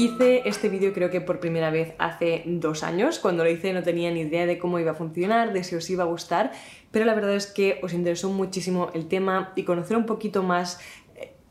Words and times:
Hice 0.00 0.48
este 0.48 0.68
vídeo 0.68 0.92
creo 0.94 1.10
que 1.10 1.20
por 1.20 1.40
primera 1.40 1.70
vez 1.70 1.94
hace 1.98 2.42
dos 2.46 2.82
años. 2.82 3.18
Cuando 3.18 3.44
lo 3.44 3.50
hice 3.50 3.72
no 3.72 3.82
tenía 3.82 4.10
ni 4.10 4.20
idea 4.20 4.46
de 4.46 4.58
cómo 4.58 4.78
iba 4.78 4.92
a 4.92 4.94
funcionar, 4.94 5.52
de 5.52 5.62
si 5.62 5.74
os 5.74 5.90
iba 5.90 6.04
a 6.04 6.06
gustar, 6.06 6.52
pero 6.90 7.04
la 7.04 7.14
verdad 7.14 7.34
es 7.34 7.46
que 7.46 7.80
os 7.82 7.92
interesó 7.92 8.30
muchísimo 8.30 8.90
el 8.94 9.08
tema 9.08 9.52
y 9.56 9.64
conocer 9.64 9.96
un 9.96 10.06
poquito 10.06 10.42
más 10.42 10.80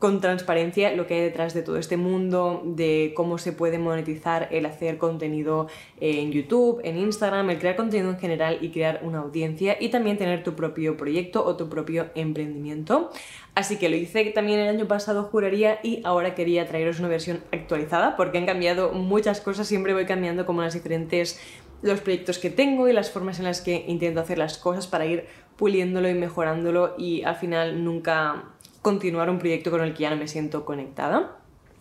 con 0.00 0.22
transparencia 0.22 0.96
lo 0.96 1.06
que 1.06 1.12
hay 1.12 1.20
detrás 1.20 1.52
de 1.52 1.62
todo 1.62 1.76
este 1.76 1.98
mundo, 1.98 2.62
de 2.64 3.12
cómo 3.14 3.36
se 3.36 3.52
puede 3.52 3.78
monetizar 3.78 4.48
el 4.50 4.64
hacer 4.64 4.96
contenido 4.96 5.68
en 6.00 6.32
YouTube, 6.32 6.80
en 6.84 6.96
Instagram, 6.96 7.50
el 7.50 7.58
crear 7.58 7.76
contenido 7.76 8.08
en 8.08 8.18
general 8.18 8.58
y 8.62 8.70
crear 8.70 9.00
una 9.02 9.18
audiencia 9.18 9.76
y 9.78 9.90
también 9.90 10.16
tener 10.16 10.42
tu 10.42 10.54
propio 10.54 10.96
proyecto 10.96 11.44
o 11.44 11.54
tu 11.58 11.68
propio 11.68 12.06
emprendimiento. 12.14 13.10
Así 13.54 13.76
que 13.76 13.90
lo 13.90 13.96
hice 13.96 14.24
también 14.30 14.60
el 14.60 14.70
año 14.70 14.88
pasado, 14.88 15.24
juraría, 15.24 15.80
y 15.82 16.00
ahora 16.02 16.34
quería 16.34 16.66
traeros 16.66 16.98
una 16.98 17.08
versión 17.08 17.44
actualizada 17.52 18.16
porque 18.16 18.38
han 18.38 18.46
cambiado 18.46 18.92
muchas 18.92 19.42
cosas, 19.42 19.68
siempre 19.68 19.92
voy 19.92 20.06
cambiando 20.06 20.46
como 20.46 20.62
las 20.62 20.72
diferentes 20.72 21.38
los 21.82 22.00
proyectos 22.00 22.38
que 22.38 22.48
tengo 22.48 22.88
y 22.88 22.94
las 22.94 23.10
formas 23.10 23.38
en 23.38 23.44
las 23.44 23.60
que 23.60 23.84
intento 23.86 24.20
hacer 24.20 24.38
las 24.38 24.56
cosas 24.56 24.86
para 24.86 25.04
ir 25.04 25.26
puliéndolo 25.56 26.08
y 26.08 26.14
mejorándolo 26.14 26.94
y 26.96 27.22
al 27.22 27.36
final 27.36 27.84
nunca 27.84 28.44
continuar 28.82 29.30
un 29.30 29.38
proyecto 29.38 29.70
con 29.70 29.82
el 29.82 29.94
que 29.94 30.02
ya 30.02 30.10
no 30.10 30.16
me 30.16 30.28
siento 30.28 30.64
conectada. 30.64 31.36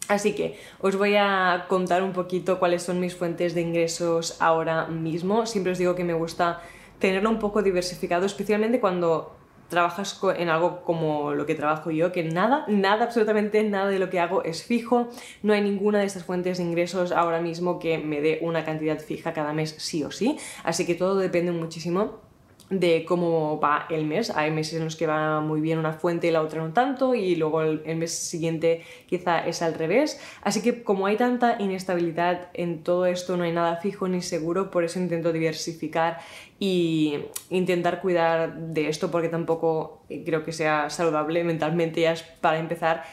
Así 0.07 0.33
que 0.33 0.57
os 0.79 0.95
voy 0.95 1.15
a 1.15 1.65
contar 1.69 2.01
un 2.01 2.13
poquito 2.13 2.57
cuáles 2.57 2.81
son 2.81 2.99
mis 2.99 3.15
fuentes 3.15 3.53
de 3.53 3.61
ingresos 3.61 4.37
ahora 4.41 4.87
mismo. 4.87 5.45
Siempre 5.45 5.71
os 5.71 5.77
digo 5.77 5.95
que 5.95 6.03
me 6.03 6.13
gusta 6.13 6.61
tenerlo 6.97 7.29
un 7.29 7.39
poco 7.39 7.61
diversificado, 7.61 8.25
especialmente 8.25 8.79
cuando 8.79 9.35
trabajas 9.69 10.19
en 10.35 10.49
algo 10.49 10.81
como 10.81 11.35
lo 11.35 11.45
que 11.45 11.55
trabajo 11.55 11.91
yo, 11.91 12.11
que 12.11 12.23
nada, 12.23 12.65
nada, 12.67 13.05
absolutamente 13.05 13.63
nada 13.63 13.87
de 13.87 13.99
lo 13.99 14.09
que 14.09 14.19
hago 14.19 14.43
es 14.43 14.63
fijo, 14.63 15.09
no 15.43 15.53
hay 15.53 15.61
ninguna 15.61 15.99
de 15.99 16.05
estas 16.05 16.23
fuentes 16.23 16.57
de 16.57 16.63
ingresos 16.63 17.11
ahora 17.11 17.39
mismo 17.39 17.77
que 17.77 17.99
me 17.99 18.19
dé 18.19 18.39
una 18.41 18.65
cantidad 18.65 18.99
fija 18.99 19.31
cada 19.31 19.53
mes 19.53 19.75
sí 19.77 20.03
o 20.03 20.09
sí, 20.11 20.37
así 20.63 20.87
que 20.87 20.95
todo 20.95 21.17
depende 21.17 21.51
muchísimo 21.51 22.28
de 22.69 23.03
cómo 23.05 23.59
va 23.59 23.87
el 23.89 24.05
mes. 24.05 24.29
Hay 24.29 24.51
meses 24.51 24.75
en 24.75 24.83
los 24.83 24.95
que 24.95 25.07
va 25.07 25.41
muy 25.41 25.61
bien 25.61 25.79
una 25.79 25.93
fuente 25.93 26.27
y 26.27 26.31
la 26.31 26.41
otra 26.41 26.61
no 26.61 26.71
tanto 26.71 27.15
y 27.15 27.35
luego 27.35 27.61
el, 27.61 27.95
mes 27.95 28.11
siguiente 28.11 28.83
quizá 29.07 29.45
es 29.45 29.61
al 29.61 29.73
revés. 29.73 30.19
Así 30.41 30.61
que 30.61 30.83
como 30.83 31.07
hay 31.07 31.17
tanta 31.17 31.57
inestabilidad 31.59 32.49
en 32.53 32.83
todo 32.83 33.05
esto, 33.05 33.37
no 33.37 33.43
hay 33.43 33.51
nada 33.51 33.77
fijo 33.77 34.07
ni 34.07 34.21
seguro, 34.21 34.69
por 34.71 34.83
eso 34.83 34.99
intento 34.99 35.31
diversificar 35.31 36.19
y 36.59 37.19
intentar 37.49 38.01
cuidar 38.01 38.55
de 38.55 38.89
esto 38.89 39.09
porque 39.09 39.29
tampoco 39.29 40.03
creo 40.25 40.43
que 40.43 40.51
sea 40.51 40.89
saludable 40.89 41.43
mentalmente 41.43 42.01
ya 42.01 42.11
es 42.11 42.23
para 42.23 42.59
empezar 42.59 43.03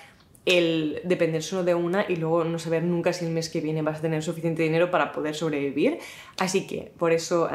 el 0.44 1.00
depender 1.04 1.42
solo 1.42 1.64
de 1.64 1.74
una 1.74 2.06
y 2.08 2.16
luego 2.16 2.44
no 2.44 2.58
saber 2.58 2.84
nunca 2.84 3.12
si 3.12 3.24
el 3.24 3.32
mes 3.32 3.48
que 3.48 3.60
viene 3.60 3.82
vas 3.82 3.98
a 3.98 4.02
tener 4.02 4.22
suficiente 4.22 4.62
dinero 4.62 4.90
para 4.90 5.12
poder 5.12 5.34
sobrevivir. 5.34 5.98
Así 6.38 6.66
que 6.66 6.92
por 6.98 7.12
eso 7.12 7.48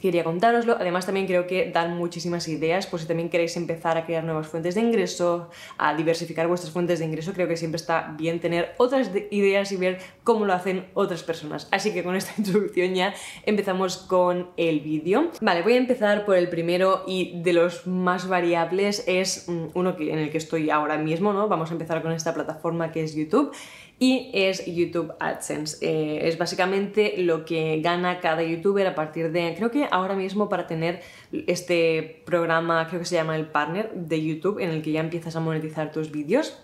quería 0.00 0.24
contároslo. 0.24 0.76
Además 0.78 1.06
también 1.06 1.26
creo 1.26 1.46
que 1.46 1.70
dan 1.70 1.96
muchísimas 1.96 2.48
ideas, 2.48 2.86
por 2.86 3.00
si 3.00 3.06
también 3.06 3.28
queréis 3.28 3.56
empezar 3.56 3.96
a 3.96 4.04
crear 4.04 4.24
nuevas 4.24 4.46
fuentes 4.48 4.74
de 4.74 4.80
ingreso, 4.80 5.50
a 5.78 5.94
diversificar 5.94 6.48
vuestras 6.48 6.72
fuentes 6.72 6.98
de 6.98 7.04
ingreso, 7.04 7.32
creo 7.32 7.48
que 7.48 7.56
siempre 7.56 7.76
está 7.76 8.14
bien 8.16 8.40
tener 8.40 8.74
otras 8.78 9.10
ideas 9.30 9.72
y 9.72 9.76
ver 9.76 9.98
cómo 10.24 10.44
lo 10.44 10.52
hacen 10.52 10.86
otras 10.94 11.22
personas. 11.22 11.68
Así 11.70 11.92
que 11.92 12.02
con 12.02 12.16
esta 12.16 12.32
introducción 12.38 12.94
ya 12.94 13.14
empezamos 13.44 13.96
con 13.96 14.50
el 14.56 14.80
vídeo. 14.80 15.30
Vale, 15.40 15.62
voy 15.62 15.74
a 15.74 15.78
empezar 15.78 16.24
por 16.24 16.36
el 16.36 16.48
primero 16.48 17.04
y 17.06 17.40
de 17.42 17.52
los 17.52 17.86
más 17.86 18.28
variables 18.28 19.04
es 19.06 19.48
mm, 19.48 19.66
uno 19.74 19.96
en 19.98 20.18
el 20.18 20.30
que 20.30 20.38
estoy 20.38 20.70
ahora 20.70 20.98
mismo, 20.98 21.32
¿no? 21.32 21.48
Vamos 21.48 21.70
a 21.70 21.72
empezar 21.72 22.02
con 22.02 22.12
esta 22.12 22.34
plataforma 22.34 22.92
que 22.92 23.02
es 23.02 23.14
YouTube 23.14 23.52
y 23.98 24.30
es 24.32 24.64
YouTube 24.66 25.14
AdSense. 25.18 25.78
Eh, 25.80 26.28
es 26.28 26.36
básicamente 26.36 27.14
lo 27.18 27.44
que 27.44 27.80
gana 27.80 28.20
cada 28.20 28.42
youtuber 28.42 28.86
a 28.86 28.94
partir 28.94 29.32
de, 29.32 29.54
creo 29.56 29.70
que 29.70 29.88
ahora 29.90 30.14
mismo 30.14 30.48
para 30.48 30.66
tener 30.66 31.00
este 31.46 32.22
programa, 32.26 32.86
creo 32.88 33.00
que 33.00 33.06
se 33.06 33.14
llama 33.14 33.36
el 33.36 33.46
partner 33.46 33.92
de 33.94 34.22
YouTube, 34.22 34.58
en 34.58 34.70
el 34.70 34.82
que 34.82 34.92
ya 34.92 35.00
empiezas 35.00 35.34
a 35.36 35.40
monetizar 35.40 35.92
tus 35.92 36.10
vídeos, 36.10 36.58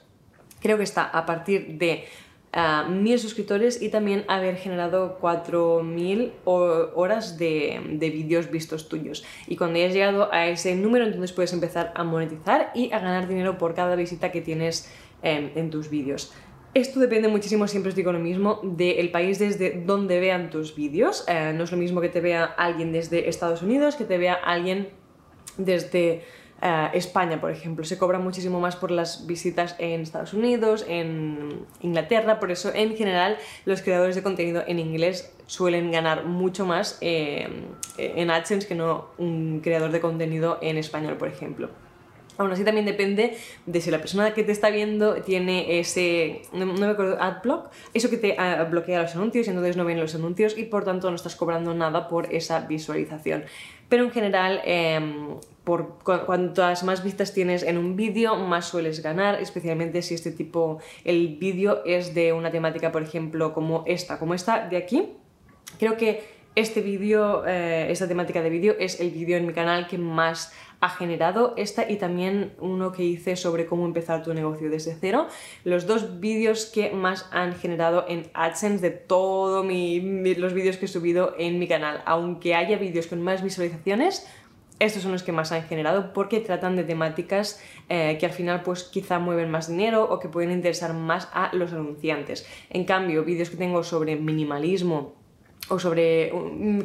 creo 0.61 0.77
que 0.77 0.85
está 0.85 1.05
a 1.05 1.25
partir 1.25 1.79
de 1.79 2.05
uh, 2.55 2.91
mil 2.91 3.19
suscriptores 3.19 3.81
y 3.81 3.89
también 3.89 4.27
haber 4.29 4.57
generado 4.57 5.19
4.000 5.19 6.33
horas 6.45 7.39
de, 7.39 7.81
de 7.93 8.11
vídeos 8.11 8.51
vistos 8.51 8.91
tuyos. 8.91 9.25
Y 9.49 9.57
cuando 9.57 9.79
hayas 9.79 9.95
llegado 9.95 10.31
a 10.33 10.49
ese 10.49 10.77
número, 10.77 11.07
entonces 11.07 11.33
puedes 11.33 11.55
empezar 11.55 11.93
a 11.97 12.05
monetizar 12.05 12.73
y 12.75 12.93
a 12.93 12.99
ganar 12.99 13.27
dinero 13.27 13.57
por 13.57 13.75
cada 13.75 13.97
visita 13.97 14.31
que 14.31 14.43
tienes 14.43 14.93
en 15.25 15.71
tus 15.71 15.89
vídeos. 15.89 16.33
Esto 16.75 17.01
depende 17.01 17.29
muchísimo, 17.29 17.69
siempre 17.69 17.91
os 17.91 17.95
digo 17.95 18.13
lo 18.13 18.19
mismo, 18.19 18.61
del 18.63 19.11
país 19.11 19.39
desde 19.39 19.83
donde 19.85 20.21
vean 20.21 20.49
tus 20.49 20.75
vídeos. 20.75 21.25
Eh, 21.29 21.53
no 21.55 21.65
es 21.65 21.71
lo 21.71 21.77
mismo 21.77 22.01
que 22.01 22.09
te 22.09 22.23
vea 22.23 22.45
alguien 22.45 22.93
desde 22.93 23.29
Estados 23.29 23.61
Unidos 23.61 23.97
que 23.97 24.05
te 24.05 24.17
vea 24.17 24.33
alguien 24.33 24.89
desde 25.59 26.23
eh, 26.63 26.89
España, 26.95 27.43
por 27.43 27.51
ejemplo. 27.51 27.85
Se 27.85 27.99
cobra 27.99 28.19
muchísimo 28.19 28.59
más 28.59 28.77
por 28.77 28.91
las 28.91 29.27
visitas 29.27 29.77
en 29.79 30.01
Estados 30.01 30.33
Unidos, 30.33 30.87
en 30.89 31.67
Inglaterra, 31.83 32.41
por 32.41 32.51
eso 32.51 32.73
en 32.75 32.97
general 32.97 33.37
los 33.67 33.83
creadores 33.83 34.17
de 34.17 34.23
contenido 34.23 34.63
en 34.67 34.79
inglés 34.79 35.37
suelen 35.47 35.93
ganar 35.93 36.25
mucho 36.25 36.65
más 36.65 36.97
eh, 37.03 37.49
en 37.99 38.31
AdSense 38.31 38.67
que 38.67 38.75
no 38.75 39.09
un 39.19 39.61
creador 39.61 39.91
de 39.91 40.01
contenido 40.01 40.59
en 40.63 40.79
español, 40.79 41.19
por 41.19 41.29
ejemplo. 41.29 41.69
Aún 42.39 42.51
así 42.51 42.65
también 42.65 42.87
depende 42.87 43.37
de 43.67 43.81
si 43.81 43.91
la 43.91 43.99
persona 43.99 44.33
que 44.33 44.43
te 44.43 44.53
está 44.53 44.71
viendo 44.71 45.17
tiene 45.17 45.79
ese, 45.79 46.43
no, 46.53 46.67
me 46.67 46.87
acuerdo, 46.87 47.21
adblock, 47.21 47.71
eso 47.93 48.09
que 48.09 48.17
te 48.17 48.37
ah, 48.39 48.65
bloquea 48.65 49.03
los 49.03 49.15
anuncios 49.15 49.47
y 49.47 49.51
entonces 49.51 49.77
no 49.77 49.85
ven 49.85 50.01
los 50.01 50.15
anuncios 50.15 50.57
y 50.57 50.65
por 50.65 50.85
tanto 50.85 51.11
no 51.11 51.17
estás 51.17 51.37
cobrando 51.37 51.75
nada 51.75 52.09
por 52.09 52.33
esa 52.33 52.61
visualización. 52.61 53.45
Pero 53.89 54.05
en 54.05 54.11
general, 54.11 54.63
em, 54.65 55.37
por 55.65 55.99
cuantas 56.03 56.83
más 56.83 57.05
vistas 57.05 57.35
tienes 57.35 57.63
en 57.63 57.77
un 57.77 57.95
vídeo, 57.95 58.37
más 58.37 58.65
sueles 58.67 59.03
ganar, 59.03 59.41
especialmente 59.41 60.01
si 60.01 60.15
este 60.15 60.31
tipo, 60.31 60.79
el 61.05 61.37
vídeo 61.37 61.85
es 61.85 62.15
de 62.15 62.33
una 62.33 62.51
temática, 62.51 62.91
por 62.91 63.03
ejemplo, 63.03 63.53
como 63.53 63.85
esta, 63.87 64.19
como 64.19 64.33
esta 64.33 64.67
de 64.67 64.79
aquí. 64.79 65.13
Creo 65.79 65.99
que 65.99 66.25
este 66.55 66.81
vídeo, 66.81 67.45
eh, 67.47 67.89
esta 67.91 68.09
temática 68.09 68.43
de 68.43 68.51
vídeo 68.51 68.75
es 68.79 69.01
el 69.01 69.11
vídeo 69.11 69.37
en 69.37 69.47
mi 69.47 69.53
canal 69.53 69.87
que 69.87 69.99
más 69.99 70.53
ha 70.83 70.89
generado 70.89 71.55
esta 71.57 71.89
y 71.89 71.97
también 71.97 72.55
uno 72.59 72.91
que 72.91 73.05
hice 73.05 73.37
sobre 73.37 73.67
cómo 73.67 73.87
empezar 73.87 74.25
tu 74.25 74.35
negocio 74.35 74.69
desde 74.69 74.97
cero. 75.01 75.29
Los 75.63 75.87
dos 75.87 76.19
vídeos 76.19 76.67
que 76.67 76.91
más 76.91 77.29
han 77.31 77.55
generado 77.55 78.05
en 78.09 78.29
AdSense 78.35 78.83
de 78.83 78.91
todos 78.91 79.65
los 79.65 80.53
vídeos 80.53 80.77
que 80.79 80.87
he 80.87 80.89
subido 80.89 81.37
en 81.39 81.61
mi 81.61 81.69
canal. 81.69 82.03
Aunque 82.05 82.57
haya 82.57 82.79
vídeos 82.79 83.07
con 83.07 83.23
más 83.23 83.45
visualizaciones, 83.45 84.27
estos 84.81 85.05
son 85.05 85.13
los 85.13 85.23
que 85.23 85.31
más 85.31 85.53
han 85.53 85.63
generado 85.63 86.13
porque 86.13 86.41
tratan 86.41 86.75
de 86.75 86.83
temáticas 86.83 87.63
eh, 87.89 88.17
que 88.19 88.27
al 88.27 88.33
final 88.33 88.65
pues 88.65 88.83
quizá 88.83 89.21
mueven 89.21 89.53
más 89.53 89.69
dinero 89.69 90.03
o 90.11 90.19
que 90.19 90.29
pueden 90.29 90.51
interesar 90.51 90.95
más 90.95 91.29
a 91.33 91.55
los 91.55 91.73
anunciantes. 91.73 92.45
En 92.71 92.85
cambio, 92.85 93.23
vídeos 93.23 93.51
que 93.51 93.57
tengo 93.57 93.85
sobre 93.85 94.17
minimalismo, 94.17 95.22
o 95.69 95.79
sobre, 95.79 96.33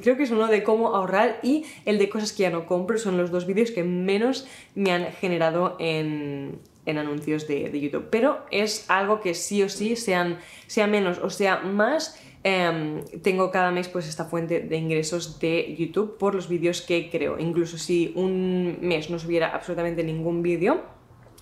creo 0.01 0.17
que 0.17 0.23
es 0.23 0.31
uno 0.31 0.47
de 0.47 0.63
cómo 0.63 0.95
ahorrar 0.95 1.39
y 1.41 1.65
el 1.85 1.97
de 1.97 2.09
cosas 2.09 2.31
que 2.31 2.43
ya 2.43 2.49
no 2.49 2.65
compro, 2.65 2.97
son 2.97 3.17
los 3.17 3.31
dos 3.31 3.45
vídeos 3.45 3.71
que 3.71 3.83
menos 3.83 4.47
me 4.75 4.91
han 4.91 5.11
generado 5.13 5.75
en, 5.79 6.59
anuncios 6.85 7.47
de, 7.47 7.79
YouTube. 7.79 8.07
Pero 8.09 8.39
es 8.51 8.89
algo 8.89 9.19
que 9.19 9.33
sí 9.33 9.63
o 9.63 9.69
sí, 9.69 9.95
sean, 9.95 10.39
sea 10.67 10.87
menos 10.87 11.17
o 11.17 11.29
sea 11.29 11.57
más, 11.59 12.21
em, 12.43 13.03
tengo 13.23 13.51
cada 13.51 13.71
mes 13.71 13.89
pues 13.89 14.07
esta 14.07 14.25
fuente 14.25 14.61
de 14.61 14.77
ingresos 14.77 15.39
de 15.39 15.75
YouTube 15.77 16.17
por 16.17 16.35
los 16.35 16.47
vídeos 16.47 16.81
que 16.81 17.09
creo. 17.09 17.39
Incluso 17.39 17.77
si 17.77 18.13
un 18.15 18.77
mes 18.81 19.09
no 19.09 19.19
subiera 19.19 19.49
absolutamente 19.49 20.03
ningún 20.03 20.43
vídeo, 20.43 20.96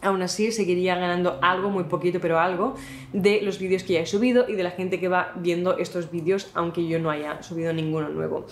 aún 0.06 0.22
así 0.22 0.52
seguiría 0.52 0.96
ganando 0.96 1.40
algo, 1.42 1.70
muy 1.70 1.86
poquito, 1.86 2.20
pero 2.22 2.40
algo, 2.40 2.76
de 3.14 3.42
los 3.42 3.60
vídeos 3.60 3.84
que 3.84 3.94
ya 3.94 4.02
he 4.02 4.06
subido 4.06 4.48
y 4.48 4.54
de 4.54 4.64
la 4.64 4.72
gente 4.72 5.00
que 5.00 5.08
va 5.08 5.34
viendo 5.36 5.78
estos 5.78 6.12
vídeos, 6.12 6.50
aunque 6.54 6.88
yo 6.88 7.00
no 7.00 7.10
haya 7.10 7.42
subido 7.44 7.74
ninguno 7.74 8.10
nuevo. 8.10 8.46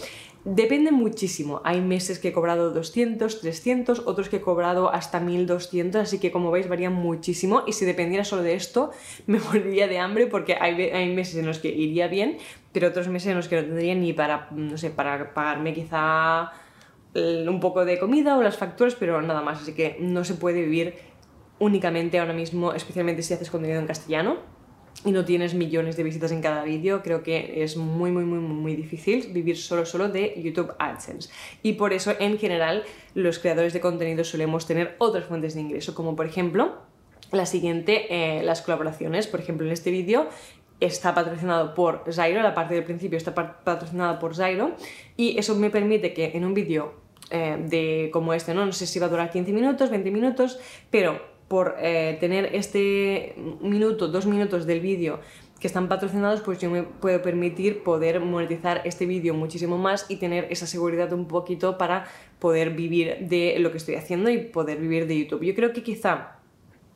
Depende 0.45 0.91
muchísimo. 0.91 1.61
Hay 1.63 1.79
meses 1.79 2.19
que 2.19 2.29
he 2.29 2.33
cobrado 2.33 2.71
200, 2.71 3.39
300, 3.39 4.03
otros 4.05 4.27
que 4.27 4.37
he 4.37 4.41
cobrado 4.41 4.91
hasta 4.91 5.21
1200, 5.21 6.01
así 6.01 6.19
que 6.19 6.31
como 6.31 6.51
veis 6.51 6.67
varía 6.67 6.89
muchísimo 6.89 7.63
y 7.65 7.71
si 7.71 7.85
dependiera 7.85 8.25
solo 8.25 8.43
de 8.43 8.55
esto 8.55 8.91
me 9.25 9.39
moriría 9.39 9.87
de 9.87 9.99
hambre 9.99 10.27
porque 10.27 10.57
hay, 10.59 10.81
hay 10.81 11.13
meses 11.13 11.35
en 11.35 11.45
los 11.45 11.59
que 11.59 11.69
iría 11.69 12.07
bien, 12.07 12.39
pero 12.73 12.89
otros 12.89 13.07
meses 13.07 13.29
en 13.29 13.37
los 13.37 13.47
que 13.47 13.55
no 13.55 13.61
tendría 13.63 13.95
ni 13.95 14.11
para, 14.11 14.49
no 14.51 14.77
sé, 14.77 14.89
para 14.89 15.33
pagarme 15.33 15.73
quizá 15.73 16.51
un 17.15 17.59
poco 17.59 17.85
de 17.85 17.99
comida 17.99 18.37
o 18.37 18.41
las 18.41 18.57
facturas, 18.57 18.95
pero 18.95 19.21
nada 19.21 19.41
más, 19.41 19.61
así 19.61 19.73
que 19.73 19.97
no 19.99 20.23
se 20.23 20.33
puede 20.33 20.63
vivir 20.63 20.95
únicamente 21.59 22.19
ahora 22.19 22.33
mismo, 22.33 22.73
especialmente 22.73 23.21
si 23.21 23.33
haces 23.33 23.49
contenido 23.49 23.79
en 23.79 23.87
castellano. 23.87 24.37
y 25.05 25.11
no 25.11 25.25
tienes 25.25 25.53
millones 25.53 25.97
de 25.97 26.03
visitas 26.03 26.31
en 26.31 26.41
cada 26.41 26.63
vídeo, 26.63 27.01
creo 27.01 27.23
que 27.23 27.63
es 27.63 27.75
muy, 27.75 28.11
muy, 28.11 28.23
muy, 28.23 28.39
muy 28.39 28.75
difícil 28.75 29.33
vivir 29.33 29.57
solo, 29.57 29.85
solo 29.85 30.07
de 30.07 30.39
YouTube 30.41 30.75
AdSense. 30.79 31.29
Y 31.61 31.73
por 31.73 31.91
eso, 31.91 32.13
en 32.19 32.37
general, 32.37 32.83
los 33.13 33.39
creadores 33.39 33.73
de 33.73 33.81
contenido 33.81 34.23
solemos 34.23 34.65
tener 34.65 34.95
otras 34.99 35.25
fuentes 35.25 35.55
de 35.55 35.61
ingreso, 35.61 35.93
como 35.93 36.15
por 36.15 36.25
ejemplo, 36.25 36.77
la 37.31 37.45
siguiente, 37.45 38.05
eh, 38.09 38.43
las 38.43 38.61
colaboraciones. 38.61 39.27
Por 39.27 39.39
ejemplo, 39.39 39.65
en 39.65 39.73
este 39.73 39.91
vídeo 39.91 40.29
está 40.79 41.13
patrocinado 41.13 41.73
por 41.73 42.03
Zyro, 42.11 42.41
la 42.41 42.53
parte 42.53 42.75
del 42.75 42.83
principio 42.83 43.17
está 43.17 43.33
patrocinada 43.33 44.19
por 44.19 44.35
Zyro, 44.35 44.75
y 45.17 45.37
eso 45.37 45.55
me 45.55 45.69
permite 45.69 46.13
que 46.13 46.31
en 46.35 46.45
un 46.45 46.53
vídeo 46.53 46.93
eh, 47.29 47.57
de 47.59 48.09
como 48.11 48.33
este, 48.33 48.53
¿no? 48.53 48.65
no 48.65 48.71
sé 48.71 48.85
si 48.85 48.99
va 48.99 49.07
a 49.07 49.09
durar 49.09 49.31
15 49.31 49.51
minutos, 49.53 49.89
20 49.89 50.11
minutos, 50.11 50.59
pero 50.89 51.32
por 51.53 51.75
eh, 51.77 52.17
tener 52.19 52.49
este 52.55 53.35
minuto, 53.61 54.07
dos 54.07 54.25
minutos 54.25 54.65
del 54.65 54.79
vídeo 54.79 55.19
que 55.59 55.67
están 55.67 55.87
patrocinados, 55.87 56.41
pues 56.41 56.57
yo 56.57 56.71
me 56.71 56.81
puedo 56.81 57.21
permitir 57.21 57.83
poder 57.83 58.21
monetizar 58.21 58.81
este 58.85 59.05
vídeo 59.05 59.35
muchísimo 59.35 59.77
más 59.77 60.07
y 60.09 60.15
tener 60.15 60.47
esa 60.49 60.65
seguridad 60.65 61.13
un 61.13 61.27
poquito 61.27 61.77
para 61.77 62.07
poder 62.39 62.71
vivir 62.71 63.27
de 63.29 63.59
lo 63.59 63.69
que 63.69 63.77
estoy 63.77 63.93
haciendo 63.93 64.31
y 64.31 64.39
poder 64.39 64.79
vivir 64.79 65.05
de 65.05 65.19
YouTube. 65.19 65.43
Yo 65.43 65.53
creo 65.53 65.73
que 65.73 65.83
quizá 65.83 66.39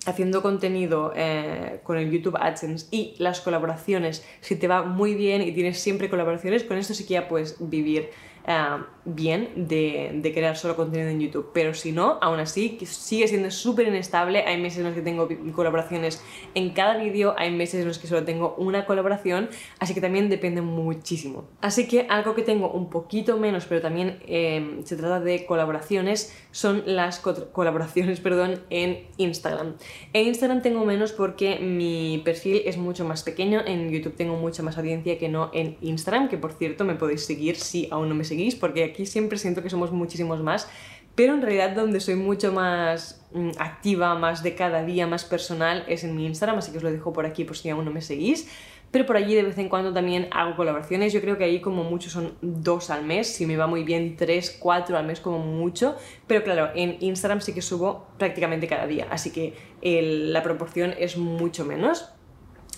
haciendo 0.07 0.41
contenido 0.41 1.13
eh, 1.15 1.79
con 1.83 1.99
el 1.99 2.09
YouTube 2.09 2.37
AdSense 2.39 2.87
y 2.89 3.13
las 3.19 3.41
colaboraciones, 3.41 4.25
si 4.41 4.55
te 4.55 4.67
va 4.67 4.81
muy 4.81 5.13
bien 5.13 5.43
y 5.43 5.51
tienes 5.51 5.77
siempre 5.77 6.09
colaboraciones, 6.09 6.63
con 6.63 6.79
esto 6.79 6.95
sí 6.95 7.05
que 7.05 7.13
ya 7.13 7.27
puedes 7.27 7.57
vivir 7.59 8.09
eh, 8.47 8.77
bien 9.07 9.67
de, 9.67 10.31
crear 10.33 10.57
solo 10.57 10.75
contenido 10.75 11.09
en 11.09 11.19
YouTube. 11.19 11.51
Pero 11.53 11.73
si 11.73 11.91
no, 11.91 12.17
aún 12.21 12.39
así 12.39 12.77
sigue 12.85 13.27
siendo 13.27 13.49
súper 13.51 13.87
inestable. 13.87 14.43
Hay 14.45 14.61
meses 14.61 14.79
en 14.79 14.85
los 14.85 14.93
que 14.93 15.01
tengo 15.01 15.27
colaboraciones 15.55 16.21
en 16.55 16.71
cada 16.71 16.97
vídeo, 16.97 17.33
hay 17.37 17.51
meses 17.51 17.81
en 17.81 17.87
los 17.87 17.99
que 17.99 18.07
solo 18.07 18.23
tengo 18.23 18.55
una 18.57 18.85
colaboración, 18.85 19.49
así 19.79 19.93
que 19.93 20.01
también 20.01 20.29
depende 20.29 20.61
muchísimo. 20.61 21.45
Así 21.61 21.87
que 21.87 22.07
algo 22.09 22.35
que 22.35 22.41
tengo 22.41 22.69
un 22.69 22.89
poquito 22.89 23.37
menos, 23.37 23.65
pero 23.65 23.81
también 23.81 24.19
eh, 24.27 24.81
se 24.83 24.97
trata 24.97 25.19
de 25.19 25.45
colaboraciones, 25.45 26.35
son 26.51 26.83
las 26.85 27.19
colaboraciones 27.19 28.19
perdón, 28.27 28.61
en 28.69 29.07
Instagram. 29.17 29.75
En 30.13 30.27
Instagram 30.27 30.61
tengo 30.61 30.83
menos 30.83 31.13
porque 31.13 31.59
mi 31.59 32.21
perfil 32.25 32.61
es 32.65 32.77
mucho 32.77 33.05
más 33.05 33.23
pequeño, 33.23 33.61
en 33.65 33.89
YouTube 33.89 34.15
tengo 34.15 34.35
mucha 34.35 34.63
más 34.63 34.77
audiencia 34.77 35.17
que 35.17 35.29
no 35.29 35.49
en 35.53 35.77
Instagram, 35.81 36.27
que 36.27 36.37
por 36.37 36.51
cierto 36.51 36.83
me 36.83 36.95
podéis 36.95 37.25
seguir 37.25 37.55
si 37.55 37.87
aún 37.91 38.09
no 38.09 38.15
me 38.15 38.23
seguís, 38.23 38.55
porque 38.55 38.83
aquí 38.83 38.96
siempre 39.05 39.37
siento 39.37 39.61
que 39.61 39.69
somos 39.69 39.91
muchísimos 39.91 40.41
más, 40.41 40.69
pero 41.15 41.33
en 41.33 41.41
realidad 41.41 41.75
donde 41.75 41.99
soy 41.99 42.15
mucho 42.15 42.51
más 42.51 43.25
mm, 43.33 43.51
activa, 43.59 44.15
más 44.15 44.43
de 44.43 44.55
cada 44.55 44.83
día, 44.83 45.07
más 45.07 45.25
personal 45.25 45.83
es 45.87 46.03
en 46.03 46.15
mi 46.15 46.25
Instagram, 46.25 46.57
así 46.59 46.71
que 46.71 46.77
os 46.77 46.83
lo 46.83 46.91
dejo 46.91 47.13
por 47.13 47.25
aquí 47.25 47.43
por 47.43 47.57
si 47.57 47.69
aún 47.69 47.85
no 47.85 47.91
me 47.91 48.01
seguís 48.01 48.47
pero 48.91 49.05
por 49.05 49.17
allí 49.17 49.35
de 49.35 49.43
vez 49.43 49.57
en 49.57 49.69
cuando 49.69 49.93
también 49.93 50.27
hago 50.31 50.55
colaboraciones. 50.55 51.11
Yo 51.13 51.21
creo 51.21 51.37
que 51.37 51.43
ahí 51.43 51.59
como 51.59 51.83
mucho 51.83 52.09
son 52.09 52.33
dos 52.41 52.89
al 52.89 53.03
mes, 53.03 53.27
si 53.27 53.45
me 53.45 53.57
va 53.57 53.67
muy 53.67 53.83
bien 53.83 54.15
tres, 54.15 54.55
cuatro 54.59 54.97
al 54.97 55.05
mes 55.05 55.19
como 55.19 55.39
mucho, 55.39 55.95
pero 56.25 56.43
claro, 56.43 56.69
en 56.75 56.97
Instagram 57.01 57.41
sí 57.41 57.53
que 57.53 57.61
subo 57.61 58.07
prácticamente 58.17 58.67
cada 58.67 58.87
día, 58.87 59.07
así 59.09 59.31
que 59.31 59.53
la 59.81 60.41
proporción 60.43 60.93
es 60.97 61.17
mucho 61.17 61.65
menos. 61.65 62.09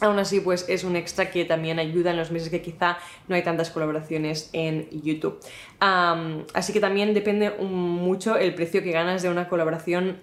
Aún 0.01 0.19
así, 0.19 0.39
pues 0.39 0.65
es 0.69 0.83
un 0.83 0.95
extra 0.95 1.29
que 1.29 1.45
también 1.45 1.79
ayuda 1.79 2.11
en 2.11 2.17
los 2.17 2.31
meses 2.31 2.49
que 2.49 2.61
quizá 2.61 2.97
no 3.27 3.35
hay 3.35 3.43
tantas 3.43 3.69
colaboraciones 3.69 4.49
en 4.53 4.89
YouTube. 4.91 5.39
así 5.79 6.73
que 6.73 6.79
también 6.79 7.13
depende 7.13 7.51
mucho 7.51 8.37
el 8.37 8.53
precio 8.55 8.81
que 8.83 8.91
ganas 8.91 9.21
de 9.21 9.29
una 9.29 9.47
colaboración 9.47 10.17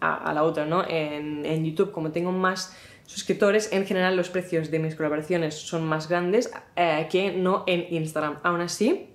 a, 0.00 0.32
la 0.32 0.42
otra, 0.42 0.64
¿no? 0.66 0.84
En, 0.88 1.64
YouTube, 1.64 1.92
como 1.92 2.10
tengo 2.10 2.32
más 2.32 2.76
suscriptores, 3.06 3.72
en 3.72 3.86
general 3.86 4.16
los 4.16 4.30
precios 4.30 4.70
de 4.70 4.78
mis 4.78 4.94
colaboraciones 4.94 5.54
son 5.54 5.84
más 5.86 6.08
grandes 6.08 6.50
eh, 6.76 7.08
que 7.10 7.32
no 7.32 7.64
en 7.66 7.92
Instagram. 7.92 8.38
Aún 8.42 8.60
así, 8.60 9.10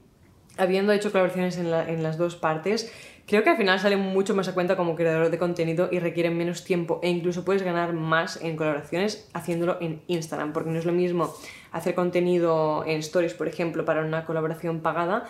habiendo 0.58 0.92
hecho 0.92 1.12
colaboraciones 1.12 1.58
en, 1.58 2.04
las 2.04 2.18
dos 2.18 2.36
partes, 2.36 2.92
creo 3.28 3.44
que 3.44 3.50
al 3.50 3.58
final 3.58 3.80
sale 3.80 3.98
mucho 3.98 4.36
más 4.36 4.48
a 4.48 4.54
cuenta 4.54 4.76
como 4.76 4.96
creador 4.96 5.30
de 5.30 5.38
contenido 5.38 5.90
y 5.92 6.00
requieren 6.00 6.38
menos 6.38 6.64
tiempo 6.64 7.00
e 7.02 7.10
incluso 7.10 7.44
puedes 7.44 7.64
ganar 7.64 7.94
más 7.94 8.42
en 8.42 8.56
colaboraciones 8.56 9.30
haciéndolo 9.34 9.78
en 9.82 10.02
Instagram, 10.08 10.54
porque 10.54 10.70
no 10.70 10.80
es 10.80 10.86
lo 10.86 10.94
mismo 10.94 11.34
hacer 11.72 11.96
contenido 11.96 12.84
en 12.86 13.00
stories, 13.00 13.34
por 13.34 13.48
ejemplo, 13.48 13.86
para 13.86 14.02
una 14.02 14.26
colaboración 14.26 14.82
pagada 14.82 15.26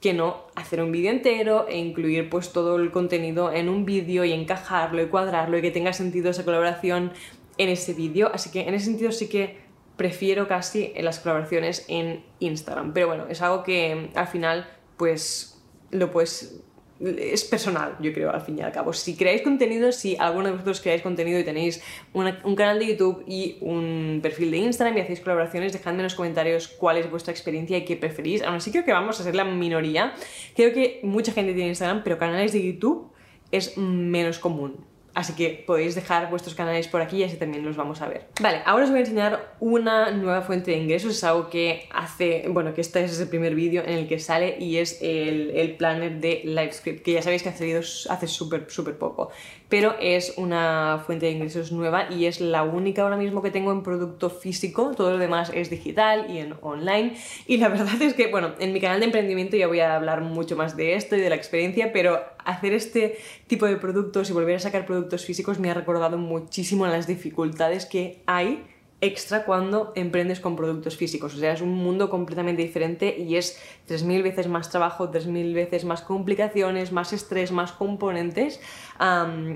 que 0.00 0.14
no 0.14 0.46
hacer 0.54 0.82
un 0.82 0.92
vídeo 0.92 1.10
entero 1.10 1.66
e 1.68 1.78
incluir 1.78 2.30
pues 2.30 2.52
todo 2.52 2.76
el 2.76 2.90
contenido 2.90 3.52
en 3.52 3.68
un 3.68 3.84
vídeo 3.84 4.24
y 4.24 4.32
encajarlo 4.32 5.02
y 5.02 5.06
cuadrarlo 5.06 5.58
y 5.58 5.62
que 5.62 5.70
tenga 5.70 5.92
sentido 5.92 6.30
esa 6.30 6.44
colaboración 6.44 7.12
en 7.58 7.68
ese 7.68 7.92
vídeo, 7.92 8.30
así 8.32 8.50
que 8.50 8.62
en 8.62 8.74
ese 8.74 8.86
sentido 8.86 9.12
sí 9.12 9.28
que 9.28 9.58
prefiero 9.96 10.48
casi 10.48 10.94
las 10.98 11.20
colaboraciones 11.20 11.84
en 11.88 12.24
Instagram, 12.38 12.94
pero 12.94 13.06
bueno, 13.06 13.26
es 13.28 13.42
algo 13.42 13.62
que 13.62 14.10
al 14.14 14.26
final 14.26 14.66
pues 14.96 15.62
lo 15.90 16.10
puedes 16.10 16.62
es 17.00 17.44
personal, 17.44 17.96
yo 18.00 18.12
creo, 18.12 18.30
al 18.30 18.42
fin 18.42 18.58
y 18.58 18.62
al 18.62 18.72
cabo. 18.72 18.92
Si 18.92 19.16
creáis 19.16 19.42
contenido, 19.42 19.90
si 19.90 20.16
alguno 20.18 20.46
de 20.46 20.52
vosotros 20.52 20.80
creáis 20.80 21.02
contenido 21.02 21.38
y 21.38 21.44
tenéis 21.44 21.82
un 22.12 22.56
canal 22.56 22.78
de 22.78 22.88
YouTube 22.88 23.24
y 23.26 23.56
un 23.60 24.20
perfil 24.22 24.50
de 24.50 24.58
Instagram 24.58 24.98
y 24.98 25.00
hacéis 25.00 25.20
colaboraciones, 25.20 25.72
dejadme 25.72 26.00
en 26.00 26.04
los 26.04 26.14
comentarios 26.14 26.68
cuál 26.68 26.98
es 26.98 27.10
vuestra 27.10 27.32
experiencia 27.32 27.78
y 27.78 27.84
qué 27.84 27.96
preferís. 27.96 28.42
Aún 28.42 28.56
así 28.56 28.70
creo 28.70 28.84
que 28.84 28.92
vamos 28.92 29.18
a 29.20 29.24
ser 29.24 29.34
la 29.34 29.44
minoría. 29.44 30.14
Creo 30.54 30.72
que 30.72 31.00
mucha 31.02 31.32
gente 31.32 31.54
tiene 31.54 31.68
Instagram, 31.68 32.02
pero 32.04 32.18
canales 32.18 32.52
de 32.52 32.62
YouTube 32.62 33.10
es 33.50 33.78
menos 33.78 34.38
común. 34.38 34.89
Así 35.14 35.34
que 35.34 35.64
podéis 35.66 35.94
dejar 35.94 36.30
vuestros 36.30 36.54
canales 36.54 36.86
por 36.88 37.02
aquí 37.02 37.18
y 37.18 37.24
así 37.24 37.36
también 37.36 37.64
los 37.64 37.76
vamos 37.76 38.00
a 38.00 38.08
ver. 38.08 38.26
Vale, 38.40 38.62
ahora 38.64 38.84
os 38.84 38.90
voy 38.90 39.00
a 39.00 39.02
enseñar 39.02 39.54
una 39.58 40.10
nueva 40.12 40.42
fuente 40.42 40.70
de 40.70 40.78
ingresos. 40.78 41.16
Es 41.16 41.24
algo 41.24 41.50
que 41.50 41.88
hace, 41.92 42.44
bueno, 42.48 42.74
que 42.74 42.80
este 42.80 43.02
es 43.04 43.20
el 43.20 43.28
primer 43.28 43.54
vídeo 43.54 43.82
en 43.82 43.98
el 43.98 44.08
que 44.08 44.18
sale 44.18 44.56
y 44.58 44.76
es 44.76 45.00
el, 45.02 45.50
el 45.50 45.76
planner 45.76 46.20
de 46.20 46.42
LiveScript, 46.44 47.02
que 47.02 47.12
ya 47.12 47.22
sabéis 47.22 47.42
que 47.42 47.48
ha 47.48 47.56
salido 47.56 47.80
hace 47.80 48.26
súper, 48.26 48.66
súper 48.68 48.96
poco 48.98 49.30
pero 49.70 49.94
es 50.00 50.34
una 50.36 51.02
fuente 51.06 51.26
de 51.26 51.32
ingresos 51.32 51.72
nueva 51.72 52.12
y 52.12 52.26
es 52.26 52.40
la 52.40 52.64
única 52.64 53.02
ahora 53.02 53.16
mismo 53.16 53.40
que 53.40 53.50
tengo 53.50 53.72
en 53.72 53.82
producto 53.82 54.28
físico, 54.28 54.92
todo 54.96 55.12
lo 55.12 55.18
demás 55.18 55.50
es 55.54 55.70
digital 55.70 56.26
y 56.28 56.38
en 56.38 56.56
online. 56.60 57.14
Y 57.46 57.56
la 57.56 57.68
verdad 57.70 58.02
es 58.02 58.12
que, 58.12 58.26
bueno, 58.26 58.52
en 58.58 58.72
mi 58.72 58.80
canal 58.80 58.98
de 58.98 59.06
emprendimiento 59.06 59.56
ya 59.56 59.68
voy 59.68 59.80
a 59.80 59.94
hablar 59.94 60.20
mucho 60.20 60.56
más 60.56 60.76
de 60.76 60.96
esto 60.96 61.16
y 61.16 61.20
de 61.20 61.30
la 61.30 61.36
experiencia, 61.36 61.92
pero 61.92 62.20
hacer 62.44 62.74
este 62.74 63.16
tipo 63.46 63.64
de 63.66 63.76
productos 63.76 64.28
y 64.28 64.32
volver 64.32 64.56
a 64.56 64.60
sacar 64.60 64.84
productos 64.84 65.24
físicos 65.24 65.60
me 65.60 65.70
ha 65.70 65.74
recordado 65.74 66.18
muchísimo 66.18 66.86
las 66.86 67.06
dificultades 67.06 67.86
que 67.86 68.22
hay 68.26 68.64
extra 69.00 69.44
cuando 69.44 69.92
emprendes 69.94 70.40
con 70.40 70.56
productos 70.56 70.96
físicos. 70.96 71.34
O 71.34 71.38
sea, 71.38 71.52
es 71.52 71.60
un 71.60 71.74
mundo 71.74 72.10
completamente 72.10 72.62
diferente 72.62 73.16
y 73.18 73.36
es 73.36 73.60
3.000 73.88 74.22
veces 74.22 74.48
más 74.48 74.70
trabajo, 74.70 75.10
3.000 75.10 75.54
veces 75.54 75.84
más 75.84 76.02
complicaciones, 76.02 76.92
más 76.92 77.12
estrés, 77.12 77.50
más 77.52 77.72
componentes 77.72 78.60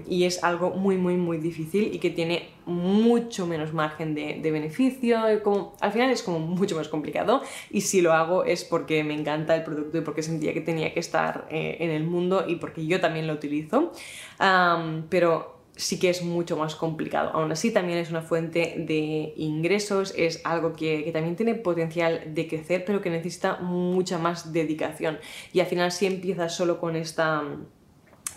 y 0.07 0.25
es 0.25 0.43
algo 0.43 0.71
muy, 0.71 0.97
muy, 0.97 1.17
muy 1.17 1.37
difícil 1.37 1.95
y 1.95 1.99
que 1.99 2.11
tiene 2.11 2.49
mucho 2.65 3.47
menos 3.47 3.75
margen 3.75 4.15
de, 4.15 4.51
beneficio. 4.51 5.21
Como, 5.43 5.75
al 5.81 5.93
final 5.93 6.11
es 6.11 6.23
como 6.23 6.39
mucho 6.39 6.77
más 6.77 6.89
complicado 6.89 7.43
y 7.71 7.83
si 7.83 8.01
lo 8.01 8.15
hago 8.15 8.45
es 8.45 8.65
porque 8.65 9.05
me 9.05 9.15
encanta 9.15 9.55
el 9.55 9.63
producto 9.63 9.99
y 9.99 10.01
porque 10.01 10.23
sentía 10.23 10.55
que 10.55 10.63
tenía 10.63 10.95
que 10.95 11.01
estar 11.01 11.47
eh, 11.51 11.77
en 11.81 11.91
el 11.91 12.05
mundo 12.05 12.45
y 12.47 12.57
porque 12.57 12.87
yo 12.87 13.01
también 13.01 13.27
lo 13.27 13.35
utilizo. 13.35 13.93
pero 15.11 15.54
sí 15.77 15.99
que 15.99 16.11
es 16.11 16.23
mucho 16.23 16.57
más 16.57 16.75
complicado. 16.75 17.31
Aún 17.31 17.51
así 17.53 17.73
también 17.73 17.99
es 17.99 18.11
una 18.11 18.23
fuente 18.23 18.75
de 18.79 19.33
ingresos, 19.37 20.15
es 20.17 20.41
algo 20.45 20.73
que, 20.73 21.11
también 21.13 21.37
tiene 21.37 21.55
potencial 21.55 22.35
de 22.35 22.47
crecer, 22.47 22.85
pero 22.85 23.01
que 23.01 23.11
necesita 23.11 23.59
mucha 23.61 24.19
más 24.19 24.53
dedicación. 24.53 25.19
Y 25.53 25.61
al 25.61 25.67
final 25.67 25.93
si 25.93 26.07
empiezas 26.07 26.55
solo 26.55 26.79
con 26.79 26.97
esta 26.97 27.43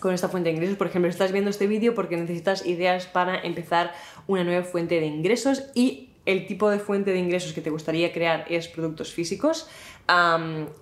con 0.00 0.14
esta 0.14 0.28
fuente 0.28 0.50
de 0.50 0.54
ingresos. 0.54 0.76
Por 0.76 0.86
ejemplo, 0.86 1.10
estás 1.10 1.32
viendo 1.32 1.50
este 1.50 1.66
vídeo 1.66 1.92
porque 1.92 2.16
necesitas 2.16 2.64
ideas 2.64 3.06
para 3.06 3.40
empezar 3.40 3.92
una 4.28 4.44
nueva 4.44 4.62
fuente 4.62 5.00
de 5.00 5.06
ingresos 5.06 5.64
y 5.74 6.10
el 6.24 6.46
tipo 6.46 6.70
de 6.70 6.78
fuente 6.78 7.10
de 7.12 7.18
ingresos 7.18 7.52
que 7.52 7.62
te 7.62 7.70
gustaría 7.70 8.12
crear 8.12 8.44
es 8.48 8.68
productos 8.68 9.12
físicos. 9.12 9.68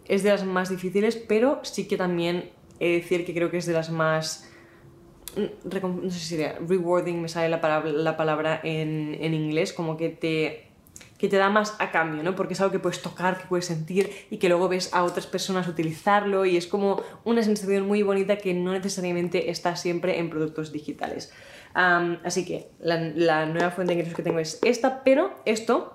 es 0.07 0.23
de 0.23 0.31
las 0.31 0.45
más 0.45 0.69
difíciles, 0.69 1.17
pero 1.17 1.61
sí 1.63 1.89
que 1.89 1.97
también 1.97 2.51
he 2.79 2.89
de 2.89 2.95
decir 2.97 3.25
que 3.25 3.33
creo 3.33 3.51
que 3.51 3.57
es 3.57 3.65
de 3.65 3.73
las 3.73 3.89
más 3.89 4.51
no 5.37 6.11
sé 6.11 6.19
si 6.19 6.27
sería 6.27 6.59
rewarding, 6.67 7.21
me 7.21 7.29
sale 7.29 7.49
la 7.49 7.61
palabra, 7.61 7.93
la 7.93 8.17
palabra 8.17 8.61
en, 8.65 9.17
en 9.21 9.35
inglés, 9.35 9.73
como 9.73 9.97
que 9.97 10.09
te 10.09 10.67
que 11.19 11.29
te 11.29 11.37
da 11.37 11.49
más 11.49 11.77
a 11.79 11.91
cambio, 11.91 12.23
¿no? 12.23 12.37
Porque 12.37 12.55
es 12.55 12.61
algo 12.61 12.73
que 12.73 12.79
puedes 12.79 13.01
tocar, 13.01 13.39
que 13.39 13.47
puedes 13.47 13.67
sentir 13.67 14.11
y 14.31 14.37
que 14.37 14.49
luego 14.49 14.69
ves 14.69 14.93
a 14.93 15.03
otras 15.03 15.27
personas 15.27 15.67
utilizarlo 15.67 16.45
y 16.45 16.57
es 16.57 16.67
como 16.67 17.03
una 17.25 17.43
sensación 17.43 17.87
muy 17.87 18.03
bonita 18.03 18.37
que 18.37 18.53
no 18.55 18.73
necesariamente 18.73 19.51
está 19.51 19.77
siempre 19.77 20.19
en 20.19 20.31
productos 20.31 20.73
digitales. 20.73 21.33
así 21.75 22.45
que 22.45 22.69
la, 22.81 22.99
la, 22.99 23.47
nueva 23.47 23.71
fuente 23.71 23.93
de 23.93 24.01
ingresos 24.01 24.17
que 24.17 24.23
tengo 24.23 24.39
es 24.39 24.59
esta, 24.63 25.03
pero 25.05 25.35
esto 25.45 25.95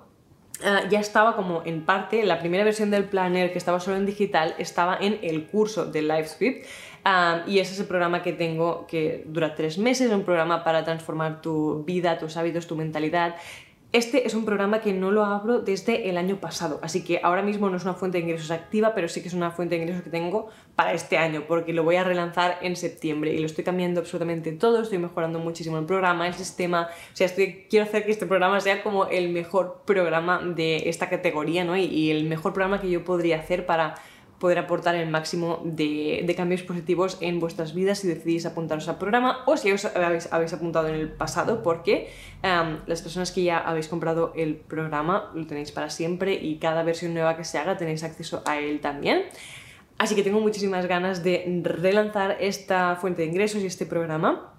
ah, 0.64 0.82
ya 0.90 1.00
estaba 1.00 1.36
como 1.36 1.62
en 1.66 1.86
parte, 1.86 2.24
la 2.24 2.40
primera 2.40 2.64
versión 2.64 2.90
del 2.90 3.06
planner 3.06 3.52
que 3.52 3.58
estaba 3.58 3.80
solo 3.80 3.98
en 3.98 4.06
digital 4.06 4.56
estaba 4.58 4.98
en 5.00 5.20
el 5.22 5.48
curso 5.48 5.86
de 5.86 6.02
LiveScript 6.02 6.66
y 7.48 7.60
ese 7.60 7.74
es 7.74 7.80
el 7.80 7.88
programa 7.88 8.22
que 8.22 8.34
tengo 8.34 8.86
que 8.88 9.24
dura 9.28 9.56
tres 9.56 9.78
meses, 9.78 10.08
es 10.08 10.14
un 10.14 10.24
programa 10.24 10.64
para 10.64 10.84
transformar 10.84 11.42
tu 11.42 11.84
vida, 11.84 12.18
tus 12.20 12.38
hábitos, 12.38 12.68
tu 12.68 12.76
mentalidad. 12.76 13.36
Este 13.94 14.26
es 14.26 14.36
un 14.36 14.46
programa 14.46 14.80
que 14.80 14.94
no 14.94 15.12
lo 15.12 15.26
abro 15.26 15.60
desde 15.60 16.10
el 16.10 16.18
año 16.18 16.38
pasado, 16.38 16.80
así 16.82 17.04
que 17.04 17.20
ahora 17.24 17.42
mismo 17.42 17.70
no 17.70 17.76
es 17.76 17.84
una 17.84 17.94
fuente 17.94 18.20
de 18.20 18.24
ingresos 18.24 18.50
activa, 18.50 18.94
pero 18.96 19.10
sí 19.10 19.22
que 19.22 19.28
es 19.28 19.34
una 19.34 19.52
fuente 19.52 19.76
de 19.76 19.82
ingresos 19.82 20.04
que 20.04 20.10
tengo 20.10 20.48
para 20.76 20.94
este 20.94 21.18
año, 21.18 21.44
porque 21.46 21.74
lo 21.74 21.84
voy 21.84 21.98
a 21.98 22.06
relanzar 22.06 22.58
en 22.62 22.78
septiembre 22.78 23.34
y 23.34 23.40
lo 23.40 23.48
estoy 23.48 23.66
cambiando 23.66 24.00
absolutamente 24.00 24.54
todo, 24.54 24.82
estoy 24.82 24.98
mejorando 25.00 25.40
muchísimo 25.40 25.78
el 25.78 25.86
programa, 25.86 26.26
el 26.26 26.34
sistema, 26.36 26.88
o 26.88 27.16
sea, 27.18 27.28
quiero 27.70 27.84
hacer 27.84 28.06
que 28.06 28.12
este 28.12 28.26
programa 28.26 28.62
sea 28.62 28.82
como 28.82 29.08
el 29.08 29.28
mejor 29.28 29.82
programa 29.86 30.40
de 30.40 30.88
esta 30.88 31.10
categoría, 31.10 31.66
¿no? 31.66 31.76
y 31.76 32.12
el 32.12 32.24
mejor 32.24 32.54
programa 32.54 32.80
que 32.80 32.90
yo 32.90 33.04
podría 33.04 33.40
hacer 33.40 33.66
para 33.66 33.96
poder 34.42 34.58
aportar 34.58 34.96
el 34.96 35.08
máximo 35.08 35.62
de, 35.64 36.34
cambios 36.36 36.64
positivos 36.64 37.20
en 37.22 37.40
vuestras 37.40 37.76
vidas 37.76 38.00
si 38.00 38.08
decidís 38.08 38.48
apuntaros 38.48 38.90
al 38.90 38.98
programa 38.98 39.44
o 39.46 39.56
si 39.56 39.72
os 39.72 39.86
habéis, 39.86 40.54
apuntado 40.54 40.88
en 40.88 40.96
el 40.96 41.10
pasado, 41.10 41.62
porque 41.62 42.10
em, 42.42 42.80
las 42.88 43.04
personas 43.04 43.32
que 43.32 43.44
ya 43.44 43.60
habéis 43.60 43.88
comprado 43.88 44.34
el 44.36 44.56
programa 44.56 45.30
lo 45.36 45.46
tenéis 45.46 45.72
para 45.72 45.92
siempre 45.92 46.34
y 46.34 46.58
cada 46.58 46.82
versión 46.82 47.14
nueva 47.14 47.38
que 47.38 47.44
se 47.44 47.60
haga 47.60 47.78
tenéis 47.78 48.04
acceso 48.04 48.42
a 48.48 48.58
él 48.58 48.82
también. 48.82 49.26
Así 50.00 50.16
que 50.16 50.24
tengo 50.24 50.40
muchísimas 50.40 50.88
ganas 50.88 51.24
de 51.24 51.62
relanzar 51.64 52.38
esta 52.40 52.96
fuente 52.96 53.22
de 53.22 53.28
ingresos 53.28 53.62
y 53.62 53.68
este 53.68 53.86
programa. 53.86 54.52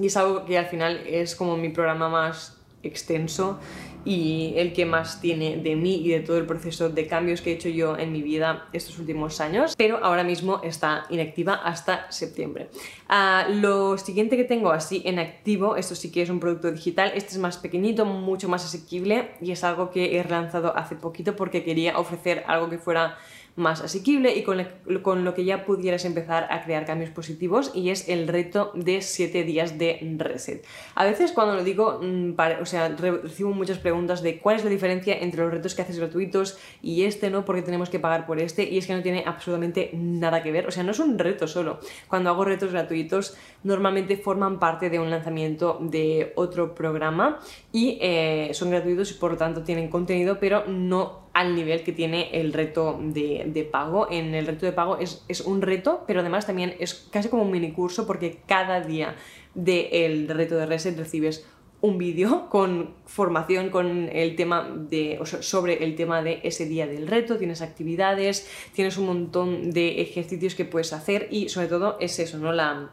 Y 0.00 0.06
es 0.06 0.16
algo 0.16 0.44
que 0.46 0.58
al 0.58 0.66
final 0.66 1.06
es 1.06 1.36
como 1.36 1.56
mi 1.56 1.68
programa 1.68 2.08
más 2.08 2.60
extenso 2.82 3.60
y 4.08 4.54
el 4.56 4.72
que 4.72 4.86
más 4.86 5.20
tiene 5.20 5.58
de 5.58 5.76
mí 5.76 5.96
y 5.96 6.08
de 6.08 6.20
todo 6.20 6.38
el 6.38 6.46
proceso 6.46 6.88
de 6.88 7.06
cambios 7.06 7.42
que 7.42 7.50
he 7.50 7.54
hecho 7.54 7.68
yo 7.68 7.98
en 7.98 8.10
mi 8.10 8.22
vida 8.22 8.66
estos 8.72 8.98
últimos 8.98 9.38
años, 9.42 9.74
pero 9.76 10.02
ahora 10.02 10.24
mismo 10.24 10.62
está 10.64 11.04
inactiva 11.10 11.56
hasta 11.56 12.10
septiembre. 12.10 12.70
Ah, 13.10 13.46
lo 13.50 13.98
siguiente 13.98 14.38
que 14.38 14.44
tengo 14.44 14.70
así 14.70 15.02
en 15.04 15.18
activo, 15.18 15.76
esto 15.76 15.94
sí 15.94 16.10
que 16.10 16.22
es 16.22 16.30
un 16.30 16.40
producto 16.40 16.72
digital, 16.72 17.12
este 17.14 17.32
es 17.32 17.38
más 17.38 17.58
pequeñito, 17.58 18.06
mucho 18.06 18.48
más 18.48 18.64
asequible 18.64 19.32
y 19.42 19.52
es 19.52 19.62
algo 19.62 19.90
que 19.90 20.16
he 20.16 20.22
relanzado 20.22 20.74
hace 20.74 20.96
poquito 20.96 21.36
porque 21.36 21.62
quería 21.62 21.98
ofrecer 21.98 22.44
algo 22.46 22.70
que 22.70 22.78
fuera 22.78 23.18
más 23.58 23.82
asequible 23.82 24.34
y 24.36 24.42
con, 24.42 25.24
lo 25.24 25.34
que 25.34 25.44
ya 25.44 25.64
pudieras 25.64 26.04
empezar 26.04 26.46
a 26.50 26.62
crear 26.62 26.86
cambios 26.86 27.10
positivos 27.10 27.72
y 27.74 27.90
es 27.90 28.08
el 28.08 28.28
reto 28.28 28.72
de 28.74 29.02
7 29.02 29.44
días 29.44 29.78
de 29.78 29.98
reset. 30.16 30.64
A 30.94 31.04
veces 31.04 31.32
cuando 31.32 31.54
lo 31.54 31.64
digo, 31.64 32.00
mm, 32.02 32.34
o 32.60 32.66
sea, 32.66 32.88
recibo 32.88 33.50
muchas 33.50 33.78
preguntas 33.78 34.22
de 34.22 34.38
cuál 34.38 34.56
es 34.56 34.64
la 34.64 34.70
diferencia 34.70 35.18
entre 35.18 35.42
los 35.42 35.52
retos 35.52 35.74
que 35.74 35.82
haces 35.82 35.98
gratuitos 35.98 36.58
y 36.82 37.02
este, 37.02 37.30
¿no? 37.30 37.44
Porque 37.44 37.62
tenemos 37.62 37.90
que 37.90 37.98
pagar 37.98 38.26
por 38.26 38.40
este 38.40 38.64
y 38.64 38.78
es 38.78 38.86
que 38.86 38.94
no 38.94 39.02
tiene 39.02 39.24
absolutamente 39.26 39.90
nada 39.92 40.42
que 40.42 40.52
ver, 40.52 40.66
o 40.66 40.70
sea, 40.70 40.82
no 40.82 40.92
es 40.92 40.98
un 41.00 41.18
reto 41.18 41.46
solo. 41.46 41.80
Cuando 42.08 42.30
hago 42.30 42.44
retos 42.44 42.72
gratuitos 42.72 43.36
normalmente 43.64 44.16
forman 44.16 44.58
parte 44.58 44.88
de 44.90 44.98
un 44.98 45.10
lanzamiento 45.10 45.78
de 45.80 46.32
otro 46.36 46.74
programa 46.74 47.40
y 47.72 47.98
eh, 48.00 48.50
son 48.52 48.70
gratuitos 48.70 49.10
y 49.10 49.14
por 49.14 49.32
lo 49.32 49.36
tanto 49.36 49.62
tienen 49.62 49.88
contenido, 49.88 50.38
pero 50.38 50.64
no 50.66 51.27
al 51.32 51.54
nivel 51.54 51.82
que 51.82 51.92
tiene 51.92 52.30
el 52.32 52.52
reto 52.52 52.98
de, 53.00 53.68
pago. 53.70 54.10
En 54.10 54.34
el 54.34 54.46
reto 54.46 54.66
de 54.66 54.72
pago 54.72 54.98
es, 54.98 55.40
un 55.44 55.62
reto, 55.62 56.04
pero 56.06 56.20
además 56.20 56.46
también 56.46 56.74
es 56.78 57.08
casi 57.10 57.28
como 57.28 57.42
un 57.42 57.50
mini 57.50 57.72
curso 57.72 58.06
porque 58.06 58.40
cada 58.46 58.80
día 58.80 59.16
del 59.54 60.28
reto 60.28 60.56
de 60.56 60.66
reset 60.66 60.96
recibes 60.96 61.46
un 61.80 61.96
vídeo 61.96 62.48
con 62.50 62.94
formación 63.06 63.70
con 63.70 64.08
el 64.12 64.36
tema 64.36 64.68
de, 64.68 65.20
sobre 65.40 65.84
el 65.84 65.94
tema 65.94 66.22
de 66.22 66.40
ese 66.42 66.66
día 66.66 66.86
del 66.86 67.06
reto, 67.06 67.36
tienes 67.38 67.62
actividades, 67.62 68.48
tienes 68.72 68.98
un 68.98 69.06
montón 69.06 69.70
de 69.70 70.00
ejercicios 70.00 70.54
que 70.54 70.64
puedes 70.64 70.92
hacer 70.92 71.28
y 71.30 71.48
sobre 71.48 71.68
todo 71.68 71.96
es 72.00 72.18
eso, 72.18 72.38
¿no? 72.38 72.52
La, 72.52 72.90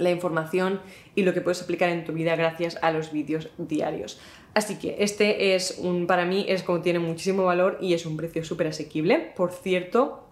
la 0.00 0.10
información 0.10 0.80
y 1.14 1.22
lo 1.22 1.32
que 1.32 1.40
puedes 1.40 1.62
aplicar 1.62 1.90
en 1.90 2.04
tu 2.04 2.12
vida 2.12 2.34
gracias 2.34 2.78
a 2.82 2.90
los 2.90 3.12
vídeos 3.12 3.50
diarios. 3.58 4.20
Así 4.54 4.78
que 4.78 4.96
este 4.98 5.54
es 5.54 5.78
un, 5.78 6.06
para 6.06 6.24
mí 6.24 6.44
es 6.48 6.62
como 6.62 6.80
tiene 6.80 6.98
muchísimo 6.98 7.44
valor 7.44 7.78
y 7.80 7.94
es 7.94 8.06
un 8.06 8.16
precio 8.16 8.44
súper 8.44 8.66
asequible. 8.68 9.32
Por 9.36 9.52
cierto, 9.52 10.24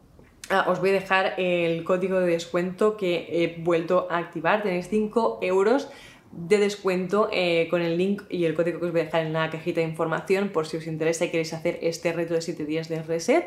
ah, 0.50 0.66
os 0.68 0.80
voy 0.80 0.90
a 0.90 0.94
dejar 0.94 1.34
el 1.38 1.84
código 1.84 2.18
de 2.18 2.26
descuento 2.26 2.96
que 2.96 3.28
he 3.30 3.62
vuelto 3.62 4.08
a 4.10 4.18
activar. 4.18 4.62
Tenéis 4.62 4.88
5 4.88 5.40
euros 5.42 5.88
de 6.32 6.58
descuento 6.58 7.28
eh, 7.32 7.68
con 7.70 7.80
el 7.80 7.96
link 7.96 8.22
y 8.28 8.44
el 8.44 8.54
código 8.54 8.80
que 8.80 8.86
os 8.86 8.92
voy 8.92 9.02
a 9.02 9.04
dejar 9.04 9.26
en 9.26 9.32
la 9.32 9.48
cajita 9.50 9.80
de 9.80 9.86
información 9.86 10.50
por 10.50 10.66
si 10.66 10.76
os 10.76 10.86
interesa 10.86 11.24
y 11.24 11.30
queréis 11.30 11.54
hacer 11.54 11.78
este 11.82 12.12
reto 12.12 12.34
de 12.34 12.42
7 12.42 12.64
días 12.64 12.88
de 12.88 13.02
reset 13.02 13.46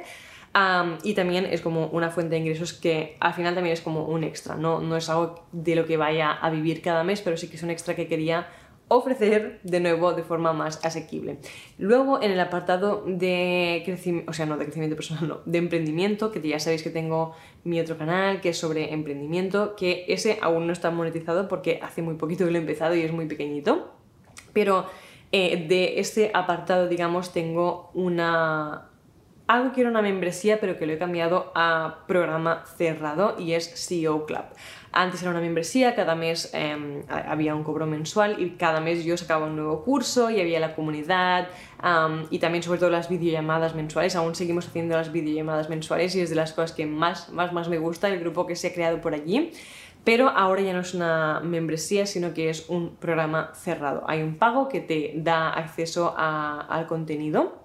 y 1.04 1.14
también 1.14 1.46
es 1.46 1.62
como 1.62 1.88
una 1.88 2.10
fuente 2.10 2.36
de 2.36 2.42
ingresos 2.42 2.74
que 2.74 3.16
al 3.20 3.34
final 3.34 3.56
también 3.56 3.74
es 3.74 3.82
como 3.82 4.06
un 4.06 4.24
extra, 4.24 4.56
¿no? 4.56 4.82
no 4.82 4.98
es 4.98 5.10
algo 5.10 5.46
de 5.52 5.76
lo 5.76 5.86
que 5.86 5.96
vaya 5.98 6.32
a 6.32 6.50
vivir 6.50 6.82
cada 6.82 7.04
mes, 7.04 7.22
pero 7.22 7.38
sí 7.38 7.48
que 7.50 7.56
es 7.56 7.64
un 7.64 7.70
extra 7.70 7.96
que 7.96 8.08
quería 8.08 8.48
ofrecer 8.94 9.62
de 9.64 9.80
nuevo 9.80 10.12
de 10.12 10.24
forma 10.24 10.52
más 10.52 10.84
asequible. 10.84 11.38
Luego 11.78 12.22
en 12.22 12.32
el 12.32 12.40
apartado 12.42 13.06
de 13.08 13.84
crecimiento, 13.86 14.30
o 14.30 14.34
sea, 14.34 14.46
no 14.46 14.58
de 14.58 14.66
crecimiento 14.66 14.98
personal, 14.98 15.28
no, 15.30 15.40
de 15.46 15.58
emprendimiento, 15.58 16.34
que 16.34 16.46
ya 16.46 16.60
sabéis 16.60 16.84
que 16.84 16.90
tengo 16.90 17.34
mi 17.64 17.80
otro 17.80 17.98
canal 17.98 18.42
que 18.42 18.50
es 18.50 18.58
sobre 18.58 18.94
emprendimiento, 18.94 19.78
que 19.78 20.04
ese 20.10 20.40
aún 20.42 20.68
no 20.68 20.74
está 20.74 20.92
monetizado 20.92 21.48
porque 21.48 21.80
hace 21.82 22.02
muy 22.02 22.16
poquito 22.16 22.44
que 22.44 22.52
lo 22.52 22.58
he 22.58 22.62
empezado 22.62 22.94
y 22.94 23.02
es 23.02 23.14
muy 23.14 23.28
pequeñito, 23.28 23.94
pero 24.52 24.88
eh, 25.32 25.66
de 25.70 26.02
este 26.02 26.32
apartado, 26.34 26.90
digamos, 26.90 27.32
tengo 27.32 27.92
una, 27.94 28.91
algo 29.52 29.74
que 29.74 29.82
era 29.82 29.90
una 29.90 30.02
membresía, 30.02 30.62
pero 30.62 30.78
que 30.78 30.86
lo 30.86 30.94
he 30.94 30.98
cambiado 30.98 31.52
a 31.56 32.06
programa 32.08 32.64
cerrado 32.78 33.36
y 33.38 33.52
es 33.52 33.70
CEO 33.86 34.26
Club. 34.26 34.46
Antes 34.94 35.22
era 35.22 35.32
una 35.32 35.42
membresía, 35.42 35.94
cada 35.94 36.16
mes 36.16 36.50
em, 36.54 37.04
había 37.10 37.54
un 37.54 37.64
cobro 37.64 37.86
mensual 37.86 38.42
y 38.42 38.52
cada 38.52 38.80
mes 38.80 39.04
yo 39.04 39.18
sacaba 39.18 39.48
un 39.48 39.58
nuevo 39.58 39.84
curso 39.84 40.30
y 40.30 40.40
había 40.40 40.60
la 40.62 40.74
comunidad 40.74 41.50
y 42.30 42.40
también 42.40 42.64
sobre 42.64 42.80
todo 42.80 42.90
las 42.90 43.10
videollamadas 43.10 43.76
mensuales. 43.76 44.16
Aún 44.16 44.36
seguimos 44.36 44.68
haciendo 44.68 44.96
las 44.96 45.12
videollamadas 45.12 45.70
mensuales 45.70 46.16
y 46.16 46.22
es 46.22 46.30
de 46.30 46.36
las 46.36 46.54
cosas 46.54 46.72
que 46.72 46.86
más, 46.86 47.30
más, 47.30 47.52
más 47.52 47.68
me 47.68 47.78
gusta, 47.78 48.08
el 48.08 48.20
grupo 48.20 48.46
que 48.48 48.56
se 48.56 48.68
ha 48.68 48.74
creado 48.74 49.02
por 49.02 49.14
allí. 49.14 49.52
Pero 50.04 50.30
ahora 50.30 50.62
ya 50.62 50.74
no 50.74 50.80
es 50.80 50.94
una 50.94 51.42
membresía, 51.42 52.06
sino 52.06 52.34
que 52.34 52.50
es 52.50 52.70
un 52.70 52.96
programa 52.96 53.52
cerrado. 53.54 54.04
Hay 54.08 54.24
un 54.24 54.38
pago 54.38 54.68
que 54.68 54.80
te 54.80 55.14
da 55.16 55.50
acceso 55.50 56.16
al 56.18 56.88
contenido 56.88 57.61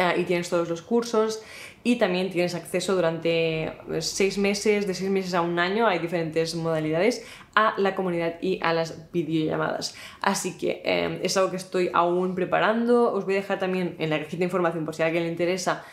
eh, 0.00 0.14
y 0.16 0.24
tienes 0.24 0.48
todos 0.48 0.66
los 0.70 0.80
cursos 0.80 1.42
y 1.84 1.96
también 1.96 2.30
tienes 2.30 2.54
acceso 2.54 2.94
durante 2.94 3.64
eh, 3.64 3.72
seis 4.00 4.38
meses, 4.38 4.86
de 4.86 4.94
seis 4.94 5.10
meses 5.10 5.34
a 5.34 5.42
un 5.42 5.58
año, 5.58 5.86
hay 5.86 5.98
diferentes 5.98 6.54
modalidades, 6.54 7.22
a 7.54 7.74
la 7.76 7.94
comunidad 7.94 8.36
y 8.40 8.58
a 8.62 8.72
las 8.72 9.12
videollamadas. 9.12 9.94
Así 10.22 10.56
que 10.56 10.80
eh, 10.86 11.20
es 11.22 11.36
algo 11.36 11.50
que 11.50 11.58
estoy 11.58 11.90
aún 11.92 12.34
preparando. 12.34 13.12
Os 13.12 13.26
voy 13.26 13.34
a 13.34 13.36
dejar 13.38 13.58
también 13.58 13.96
en 13.98 14.08
la 14.08 14.18
cajita 14.18 14.38
de 14.38 14.44
información 14.44 14.86
por 14.86 14.94
si 14.94 15.02
a 15.02 15.06
alguien 15.06 15.24
le 15.24 15.30
interesa 15.30 15.84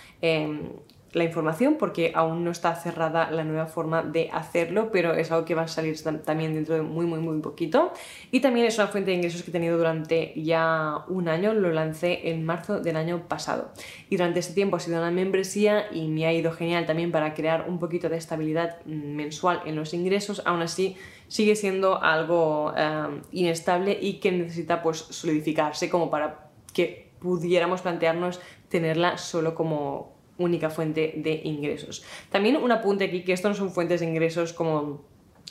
la 1.17 1.23
información 1.23 1.75
porque 1.77 2.11
aún 2.15 2.43
no 2.43 2.51
está 2.51 2.75
cerrada 2.75 3.31
la 3.31 3.43
nueva 3.43 3.67
forma 3.67 4.03
de 4.03 4.29
hacerlo, 4.31 4.89
pero 4.91 5.13
es 5.13 5.31
algo 5.31 5.45
que 5.45 5.55
va 5.55 5.63
a 5.63 5.67
salir 5.67 6.01
también 6.23 6.53
dentro 6.53 6.75
de 6.75 6.81
muy, 6.81 7.05
muy, 7.05 7.19
muy 7.19 7.39
poquito. 7.41 7.91
Y 8.31 8.39
también 8.39 8.65
es 8.65 8.77
una 8.77 8.87
fuente 8.87 9.11
de 9.11 9.17
ingresos 9.17 9.43
que 9.43 9.49
he 9.49 9.53
tenido 9.53 9.77
durante 9.77 10.33
ya 10.35 10.99
un 11.07 11.27
año, 11.27 11.53
lo 11.53 11.71
lancé 11.71 12.29
en 12.29 12.45
marzo 12.45 12.79
del 12.79 12.95
año 12.95 13.27
pasado. 13.27 13.71
Y 14.09 14.17
durante 14.17 14.39
este 14.39 14.53
tiempo 14.53 14.77
ha 14.77 14.79
sido 14.79 14.97
una 14.97 15.11
membresía 15.11 15.87
y 15.91 16.07
me 16.07 16.25
ha 16.25 16.33
ido 16.33 16.51
genial 16.51 16.85
también 16.85 17.11
para 17.11 17.33
crear 17.33 17.65
un 17.67 17.79
poquito 17.79 18.09
de 18.09 18.17
estabilidad 18.17 18.83
mensual 18.85 19.61
en 19.65 19.75
los 19.75 19.93
ingresos, 19.93 20.41
aún 20.45 20.61
así 20.61 20.97
sigue 21.27 21.55
siendo 21.55 22.01
algo 22.01 22.73
eh, 22.77 23.21
inestable 23.31 23.97
y 23.99 24.19
que 24.19 24.31
necesita 24.31 24.81
pues 24.81 24.97
solidificarse 24.97 25.89
como 25.89 26.09
para 26.09 26.49
que 26.73 27.11
pudiéramos 27.19 27.81
plantearnos 27.81 28.39
tenerla 28.69 29.17
solo 29.17 29.55
como 29.55 30.16
única 30.37 30.69
fuente 30.69 31.13
de 31.17 31.41
ingresos. 31.43 32.03
También 32.31 32.57
un 32.57 32.71
apunte 32.71 33.05
aquí 33.05 33.23
que 33.23 33.33
esto 33.33 33.49
no 33.49 33.55
son 33.55 33.71
fuentes 33.71 33.99
de 34.01 34.07
ingresos 34.07 34.53
como 34.53 35.05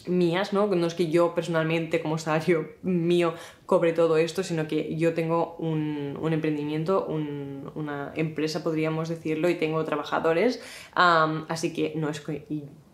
mías, 0.06 0.52
¿no? 0.52 0.66
No 0.66 0.86
es 0.86 0.94
que 0.94 1.10
yo 1.10 1.34
personalmente 1.34 2.00
como 2.00 2.18
salario 2.18 2.74
mío 2.82 3.34
cobre 3.64 3.92
todo 3.92 4.16
esto, 4.16 4.42
sino 4.42 4.68
que 4.68 4.96
yo 4.96 5.14
tengo 5.14 5.56
un, 5.58 6.18
emprendimiento, 6.32 7.06
una 7.06 8.12
empresa 8.14 8.62
podríamos 8.62 9.08
decirlo, 9.08 9.48
y 9.48 9.54
tengo 9.54 9.84
trabajadores, 9.84 10.62
así 10.94 11.72
que 11.72 11.92
no 11.96 12.08
es 12.08 12.20
que, 12.20 12.46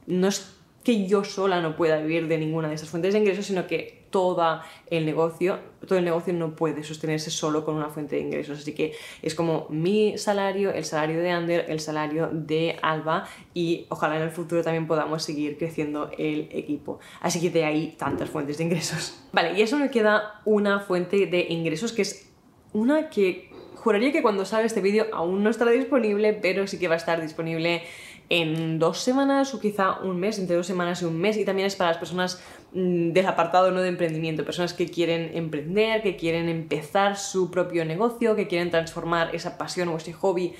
no 0.06 0.28
es 0.28 0.54
que 0.84 1.06
yo 1.06 1.24
sola 1.24 1.60
no 1.60 1.76
pueda 1.76 1.98
vivir 1.98 2.28
de 2.28 2.38
ninguna 2.38 2.68
de 2.68 2.74
esas 2.74 2.88
fuentes 2.88 3.12
de 3.12 3.20
ingresos, 3.20 3.46
sino 3.46 3.66
que 3.66 4.01
todo 4.12 4.60
el 4.86 5.04
negocio, 5.04 5.58
todo 5.88 5.98
el 5.98 6.04
negocio 6.04 6.32
no 6.32 6.54
puede 6.54 6.84
sostenerse 6.84 7.32
solo 7.32 7.64
con 7.64 7.74
una 7.74 7.88
fuente 7.88 8.14
de 8.14 8.22
ingresos. 8.22 8.60
Así 8.60 8.72
que 8.72 8.92
es 9.22 9.34
como 9.34 9.66
mi 9.70 10.16
salario, 10.18 10.70
el 10.70 10.84
salario 10.84 11.20
de 11.20 11.30
Ander, 11.32 11.66
el 11.68 11.80
salario 11.80 12.28
de 12.30 12.78
Alba 12.82 13.26
y 13.52 13.86
ojalá 13.88 14.16
en 14.16 14.22
el 14.22 14.30
futuro 14.30 14.62
también 14.62 14.86
podamos 14.86 15.24
seguir 15.24 15.58
creciendo 15.58 16.12
el 16.16 16.48
equipo. 16.52 17.00
Así 17.20 17.40
que 17.40 17.50
de 17.50 17.64
ahí 17.64 17.96
tantas 17.98 18.30
fuentes 18.30 18.58
de 18.58 18.64
ingresos. 18.64 19.20
Vale, 19.32 19.58
y 19.58 19.62
eso 19.62 19.76
me 19.76 19.90
queda 19.90 20.40
una 20.44 20.78
fuente 20.78 21.26
de 21.26 21.46
ingresos 21.48 21.92
que 21.92 22.02
es 22.02 22.30
una 22.72 23.10
que 23.10 23.50
juraría 23.82 24.12
que 24.12 24.22
cuando 24.22 24.44
salga 24.44 24.66
este 24.66 24.80
vídeo 24.80 25.06
aún 25.12 25.42
no 25.42 25.50
estará 25.50 25.72
disponible, 25.72 26.34
pero 26.34 26.68
sí 26.68 26.78
que 26.78 26.86
va 26.86 26.94
a 26.94 26.98
estar 26.98 27.20
disponible 27.20 27.82
en 28.28 28.78
dos 28.78 28.98
semanas 28.98 29.54
o 29.54 29.60
quizá 29.60 29.98
un 30.00 30.18
mes, 30.18 30.38
entre 30.38 30.56
dos 30.56 30.66
semanas 30.66 31.02
y 31.02 31.04
un 31.04 31.18
mes. 31.18 31.36
Y 31.36 31.44
también 31.44 31.66
es 31.66 31.76
para 31.76 31.90
las 31.90 31.98
personas 31.98 32.42
mm, 32.72 33.10
del 33.12 33.26
apartado 33.26 33.70
no 33.70 33.80
de 33.82 33.88
emprendimiento, 33.88 34.44
personas 34.44 34.74
que 34.74 34.88
quieren 34.88 35.36
emprender, 35.36 36.02
que 36.02 36.16
quieren 36.16 36.48
empezar 36.48 37.16
su 37.16 37.50
propio 37.50 37.84
negocio, 37.84 38.36
que 38.36 38.48
quieren 38.48 38.70
transformar 38.70 39.34
esa 39.34 39.58
pasión 39.58 39.88
o 39.88 39.96
ese 39.96 40.12
hobby 40.12 40.54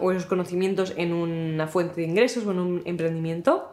o 0.00 0.12
esos 0.12 0.26
conocimientos 0.26 0.94
en 0.96 1.12
una 1.12 1.66
fuente 1.66 2.00
de 2.00 2.06
ingresos 2.06 2.46
o 2.46 2.50
en 2.50 2.58
un 2.58 2.82
emprendimiento. 2.84 3.72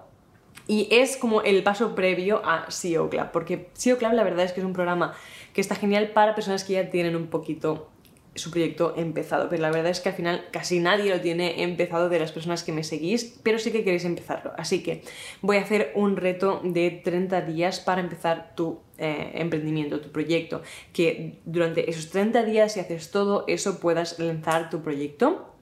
Y 0.67 0.87
es 0.89 1.15
como 1.17 1.41
el 1.41 1.61
paso 1.63 1.93
previo 1.93 2.41
a 2.43 2.71
SEO 2.71 3.09
Club, 3.09 3.27
porque 3.31 3.69
SEO 3.73 3.97
Club 3.97 4.13
la 4.13 4.23
verdad 4.23 4.45
es 4.45 4.53
que 4.53 4.61
es 4.61 4.65
un 4.65 4.73
programa 4.73 5.13
que 5.53 5.61
está 5.61 5.75
genial 5.75 6.09
para 6.09 6.33
personas 6.33 6.63
que 6.63 6.73
ya 6.73 6.89
tienen 6.89 7.15
un 7.15 7.27
poquito 7.27 7.89
su 8.35 8.51
proyecto 8.51 8.93
empezado, 8.97 9.49
pero 9.49 9.61
la 9.61 9.71
verdad 9.71 9.91
es 9.91 10.01
que 10.01 10.09
al 10.09 10.15
final 10.15 10.45
casi 10.51 10.79
nadie 10.79 11.09
lo 11.09 11.21
tiene 11.21 11.63
empezado 11.63 12.09
de 12.09 12.19
las 12.19 12.31
personas 12.31 12.63
que 12.63 12.71
me 12.71 12.83
seguís, 12.83 13.39
pero 13.43 13.59
sí 13.59 13.71
que 13.71 13.83
queréis 13.83 14.05
empezarlo. 14.05 14.51
Así 14.57 14.83
que 14.83 15.03
voy 15.41 15.57
a 15.57 15.61
hacer 15.61 15.91
un 15.95 16.17
reto 16.17 16.61
de 16.63 16.91
30 16.91 17.41
días 17.41 17.79
para 17.79 18.01
empezar 18.01 18.53
tu 18.55 18.81
eh, 18.97 19.31
emprendimiento, 19.35 20.01
tu 20.01 20.11
proyecto, 20.11 20.61
que 20.93 21.39
durante 21.45 21.89
esos 21.89 22.09
30 22.09 22.43
días, 22.43 22.73
si 22.73 22.81
haces 22.81 23.09
todo 23.11 23.45
eso, 23.47 23.79
puedas 23.79 24.19
lanzar 24.19 24.69
tu 24.69 24.81
proyecto 24.81 25.54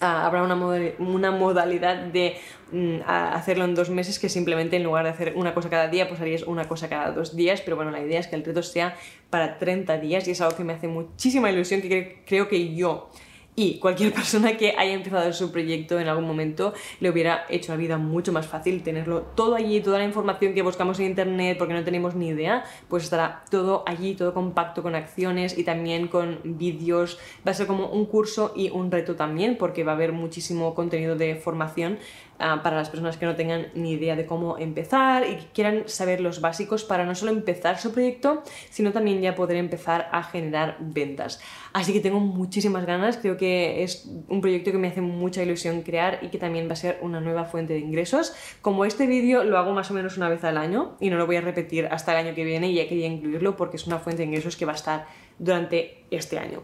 Ah, 0.00 0.26
habrá 0.26 0.42
una, 0.42 0.54
una, 0.98 1.30
modalidad 1.30 1.96
de 1.96 2.36
mm, 2.70 2.98
hacerlo 3.06 3.64
en 3.64 3.74
dos 3.74 3.88
meses 3.88 4.18
que 4.18 4.28
simplemente 4.28 4.76
en 4.76 4.84
lugar 4.84 5.04
de 5.04 5.10
hacer 5.10 5.32
una 5.36 5.54
cosa 5.54 5.70
cada 5.70 5.88
día, 5.88 6.06
pues 6.06 6.20
harías 6.20 6.42
una 6.42 6.68
cosa 6.68 6.90
cada 6.90 7.12
dos 7.12 7.34
días, 7.34 7.62
pero 7.62 7.76
bueno, 7.76 7.90
la 7.90 8.00
idea 8.00 8.20
es 8.20 8.26
que 8.26 8.36
el 8.36 8.44
reto 8.44 8.62
sea 8.62 8.94
para 9.30 9.58
30 9.58 9.96
días 9.98 10.28
y 10.28 10.32
es 10.32 10.40
algo 10.42 10.54
que 10.54 10.64
me 10.64 10.74
hace 10.74 10.86
muchísima 10.86 11.50
ilusión, 11.50 11.80
que 11.80 12.22
creo 12.26 12.46
que 12.46 12.74
yo 12.74 13.08
y 13.56 13.78
cualquier 13.78 14.12
persona 14.14 14.56
que 14.56 14.74
haya 14.76 14.92
empezado 14.92 15.32
su 15.32 15.50
proyecto 15.50 15.98
en 15.98 16.08
algún 16.08 16.26
momento 16.26 16.74
le 17.00 17.10
hubiera 17.10 17.46
hecho 17.48 17.72
la 17.72 17.78
vida 17.78 17.96
mucho 17.96 18.32
más 18.32 18.46
fácil 18.46 18.82
tenerlo 18.82 19.22
todo 19.34 19.56
allí, 19.56 19.80
toda 19.80 19.98
la 19.98 20.04
información 20.04 20.54
que 20.54 20.62
buscamos 20.62 21.00
en 21.00 21.06
internet 21.06 21.56
porque 21.58 21.74
no 21.74 21.82
tenemos 21.82 22.14
ni 22.14 22.28
idea, 22.28 22.64
pues 22.88 23.04
estará 23.04 23.42
todo 23.50 23.82
allí, 23.86 24.14
todo 24.14 24.34
compacto 24.34 24.82
con 24.82 24.94
acciones 24.94 25.56
y 25.56 25.64
también 25.64 26.08
con 26.08 26.40
vídeos. 26.44 27.18
Va 27.46 27.52
a 27.52 27.54
ser 27.54 27.66
como 27.66 27.88
un 27.88 28.04
curso 28.04 28.52
y 28.54 28.70
un 28.70 28.90
reto 28.90 29.16
también 29.16 29.56
porque 29.56 29.82
va 29.82 29.92
a 29.92 29.94
haber 29.94 30.12
muchísimo 30.12 30.74
contenido 30.74 31.16
de 31.16 31.36
formación 31.36 31.98
Ah, 32.38 32.60
para 32.62 32.76
las 32.76 32.90
personas 32.90 33.16
que 33.16 33.24
no 33.24 33.34
tengan 33.34 33.68
ni 33.74 33.92
idea 33.92 34.14
de 34.14 34.26
cómo 34.26 34.58
empezar 34.58 35.26
y 35.26 35.36
que 35.36 35.46
quieran 35.54 35.84
saber 35.86 36.20
los 36.20 36.42
básicos 36.42 36.84
para 36.84 37.06
no 37.06 37.14
solo 37.14 37.32
empezar 37.32 37.78
su 37.78 37.92
proyecto, 37.92 38.42
sino 38.68 38.92
también 38.92 39.22
ya 39.22 39.34
poder 39.34 39.56
empezar 39.56 40.10
a 40.12 40.22
generar 40.22 40.76
ventas. 40.80 41.40
Así 41.72 41.94
que 41.94 42.00
tengo 42.00 42.20
muchísimas 42.20 42.84
ganas, 42.84 43.16
creo 43.16 43.38
que 43.38 43.45
es 43.82 44.10
un 44.28 44.40
proyecto 44.40 44.72
que 44.72 44.78
me 44.78 44.88
hace 44.88 45.00
mucha 45.00 45.42
ilusión 45.42 45.82
crear 45.82 46.20
y 46.22 46.28
que 46.28 46.38
también 46.38 46.68
va 46.68 46.72
a 46.72 46.76
ser 46.76 46.98
una 47.02 47.20
nueva 47.20 47.44
fuente 47.44 47.72
de 47.72 47.80
ingresos. 47.80 48.34
Como 48.62 48.84
este 48.84 49.06
vídeo 49.06 49.44
lo 49.44 49.58
hago 49.58 49.72
más 49.72 49.90
o 49.90 49.94
menos 49.94 50.16
una 50.16 50.28
vez 50.28 50.44
al 50.44 50.56
año 50.56 50.96
y 51.00 51.10
no 51.10 51.16
lo 51.16 51.26
voy 51.26 51.36
a 51.36 51.40
repetir 51.40 51.86
hasta 51.90 52.12
el 52.12 52.26
año 52.26 52.34
que 52.34 52.44
viene, 52.44 52.70
y 52.70 52.74
ya 52.74 52.88
quería 52.88 53.06
incluirlo 53.06 53.56
porque 53.56 53.76
es 53.76 53.86
una 53.86 53.98
fuente 53.98 54.22
de 54.22 54.28
ingresos 54.28 54.56
que 54.56 54.64
va 54.64 54.72
a 54.72 54.76
estar 54.76 55.06
durante 55.38 56.04
este 56.10 56.38
año. 56.38 56.62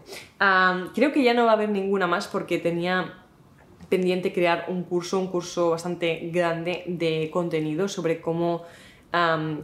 Creo 0.95 1.11
que 1.11 1.23
ya 1.23 1.33
no 1.33 1.45
va 1.45 1.51
a 1.51 1.55
haber 1.55 1.69
ninguna 1.69 2.07
más 2.07 2.27
porque 2.27 2.57
tenía 2.57 3.19
pendiente 3.89 4.33
crear 4.33 4.65
un 4.69 4.83
curso, 4.83 5.19
un 5.19 5.27
curso 5.27 5.71
bastante 5.71 6.29
grande 6.31 6.83
de 6.87 7.29
contenido 7.31 7.87
sobre 7.87 8.21
cómo 8.21 8.63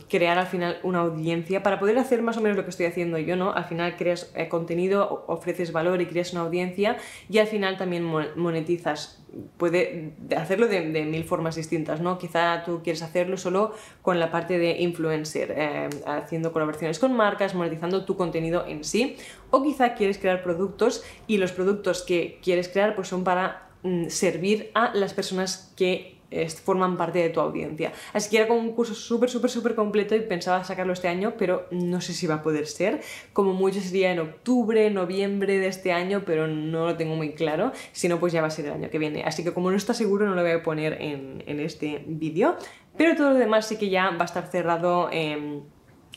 crear 0.07 0.37
al 0.37 0.45
final 0.45 0.77
una 0.83 0.99
audiencia 0.99 1.63
para 1.63 1.79
poder 1.79 1.97
hacer 1.97 2.21
más 2.21 2.37
o 2.37 2.41
menos 2.41 2.55
lo 2.55 2.63
que 2.63 2.69
estoy 2.69 2.85
haciendo 2.85 3.17
yo, 3.17 3.35
¿no? 3.35 3.51
Al 3.51 3.65
final 3.65 3.97
creas 3.97 4.31
eh, 4.35 4.47
contenido, 4.47 5.25
ofreces 5.27 5.71
valor 5.71 6.01
y 6.01 6.05
creas 6.05 6.33
una 6.33 6.41
audiencia 6.41 6.97
y 7.29 7.39
al 7.39 7.47
final 7.47 7.75
también 7.75 8.03
monetizas. 8.03 9.23
Puede 9.57 10.13
hacerlo 10.37 10.67
de, 10.67 10.81
mil 10.81 11.23
formas 11.23 11.55
distintas, 11.55 11.99
¿no? 11.99 12.19
Quizá 12.19 12.63
tú 12.63 12.81
quieres 12.83 13.01
hacerlo 13.01 13.37
solo 13.37 13.73
con 14.03 14.19
la 14.19 14.31
parte 14.31 14.59
de 14.59 14.81
influencer, 14.81 15.53
eh, 15.55 15.89
haciendo 16.05 16.51
colaboraciones 16.51 16.99
con 16.99 17.15
marcas, 17.15 17.55
monetizando 17.55 18.05
tu 18.05 18.15
contenido 18.15 18.65
en 18.67 18.83
sí, 18.83 19.17
o 19.49 19.63
quizá 19.63 19.95
quieres 19.95 20.19
crear 20.19 20.43
productos 20.43 21.03
y 21.25 21.37
los 21.37 21.51
productos 21.51 22.03
que 22.03 22.39
quieres 22.43 22.69
crear 22.69 22.95
pues 22.95 23.07
son 23.07 23.23
para 23.23 23.69
Mm, 23.81 24.09
servir 24.09 24.71
a 24.73 24.93
las 24.93 25.13
personas 25.13 25.73
que 25.77 26.18
forman 26.63 26.97
parte 26.97 27.19
de 27.19 27.29
tu 27.29 27.39
audiencia. 27.39 27.91
Así 28.13 28.29
que 28.29 28.37
era 28.37 28.47
como 28.47 28.59
un 28.59 28.73
curso 28.73 28.93
súper, 28.93 29.29
súper, 29.29 29.49
súper 29.49 29.75
completo 29.75 30.15
y 30.15 30.19
pensaba 30.21 30.63
sacarlo 30.63 30.93
este 30.93 31.07
año, 31.07 31.33
pero 31.37 31.67
no 31.71 32.01
sé 32.01 32.13
si 32.13 32.27
va 32.27 32.35
a 32.35 32.43
poder 32.43 32.67
ser. 32.67 33.01
Como 33.33 33.53
mucho 33.53 33.79
sería 33.81 34.11
en 34.11 34.19
octubre, 34.19 34.89
noviembre 34.91 35.57
de 35.57 35.67
este 35.67 35.91
año, 35.91 36.23
pero 36.25 36.47
no 36.47 36.85
lo 36.85 36.97
tengo 36.97 37.15
muy 37.15 37.33
claro. 37.33 37.71
Si 37.91 38.07
no, 38.07 38.19
pues 38.19 38.33
ya 38.33 38.41
va 38.41 38.47
a 38.47 38.51
ser 38.51 38.65
el 38.65 38.73
año 38.73 38.89
que 38.89 38.99
viene. 38.99 39.23
Así 39.23 39.43
que 39.43 39.53
como 39.53 39.71
no 39.71 39.77
está 39.77 39.93
seguro, 39.93 40.25
no 40.27 40.35
lo 40.35 40.41
voy 40.41 40.51
a 40.51 40.63
poner 40.63 40.97
en, 41.01 41.59
este 41.59 42.03
vídeo. 42.05 42.55
Pero 42.95 43.15
todo 43.15 43.31
lo 43.31 43.35
demás 43.35 43.67
sí 43.67 43.77
que 43.77 43.89
ya 43.89 44.11
va 44.11 44.21
a 44.21 44.25
estar 44.25 44.47
cerrado. 44.47 45.09
en 45.11 45.63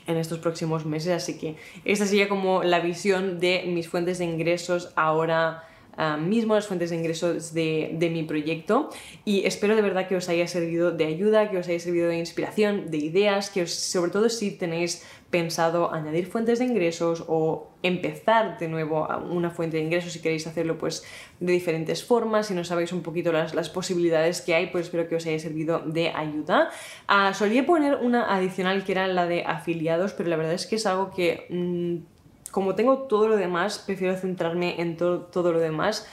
estos 0.05 0.41
próximos 0.41 0.85
meses, 0.85 1.13
así 1.13 1.39
que 1.39 1.55
esta 1.85 2.07
sería 2.07 2.29
como 2.29 2.65
la 2.65 2.81
visión 2.81 3.39
de 3.39 3.63
mis 3.69 3.89
fuentes 3.89 4.19
de 4.19 4.25
ingresos 4.25 4.93
ahora 4.97 5.63
Ah, 5.95 6.17
mismo 6.17 6.55
las 6.55 6.67
fuentes 6.67 6.89
de 6.89 6.97
ingresos 6.97 7.53
de, 7.53 8.09
mi 8.11 8.23
proyecto 8.23 8.89
y 9.27 9.45
espero 9.45 9.77
de 9.77 9.83
verdad 9.83 10.09
que 10.09 10.17
os 10.17 10.27
haya 10.31 10.49
servido 10.49 10.91
de 10.91 11.05
ayuda, 11.05 11.51
que 11.51 11.59
os 11.59 11.69
haya 11.69 11.79
servido 11.81 12.09
de 12.09 12.17
inspiración, 12.17 12.91
de 12.91 12.97
ideas, 12.97 13.51
que 13.51 13.67
sobre 13.67 14.11
todo 14.11 14.31
si 14.31 14.53
tenéis 14.53 15.05
pensado 15.29 15.93
añadir 15.93 16.27
fuentes 16.27 16.61
de 16.61 16.65
ingresos 16.65 17.25
o 17.29 17.71
empezar 17.83 18.59
de 18.59 18.69
nuevo 18.69 19.07
una 19.31 19.51
fuente 19.51 19.77
de 19.77 19.83
ingresos 19.83 20.13
si 20.13 20.21
queréis 20.21 20.47
hacerlo 20.47 20.79
pues 20.79 21.05
de 21.41 21.53
diferentes 21.53 22.03
formas, 22.03 22.47
si 22.47 22.55
no 22.55 22.65
sabéis 22.65 22.93
un 22.93 23.03
poquito 23.03 23.31
las, 23.31 23.55
las 23.55 23.69
posibilidades 23.69 24.41
que 24.41 24.55
hay, 24.55 24.69
pues 24.69 24.87
espero 24.87 25.09
que 25.09 25.17
os 25.17 25.27
haya 25.27 25.39
servido 25.39 25.81
de 25.81 26.09
ayuda. 26.09 26.71
Uh, 27.07 27.35
solía 27.35 27.67
poner 27.67 27.97
una 27.97 28.35
adicional 28.35 28.85
que 28.85 28.93
era 28.93 29.07
la 29.09 29.27
de 29.27 29.43
afiliados, 29.45 30.15
pero 30.15 30.31
la 30.31 30.37
verdad 30.37 30.55
es 30.55 30.67
que 30.67 30.77
es 30.77 30.87
algo 30.87 31.11
que... 31.11 31.47
Mm, 31.51 32.12
como 32.53 32.75
tengo 32.75 32.99
todo 32.99 33.29
lo 33.29 33.37
demás, 33.37 33.79
prefiero 33.79 34.15
centrarme 34.15 34.81
en 34.81 34.97
todo 34.97 35.53
lo 35.53 35.59
demás. 35.59 36.07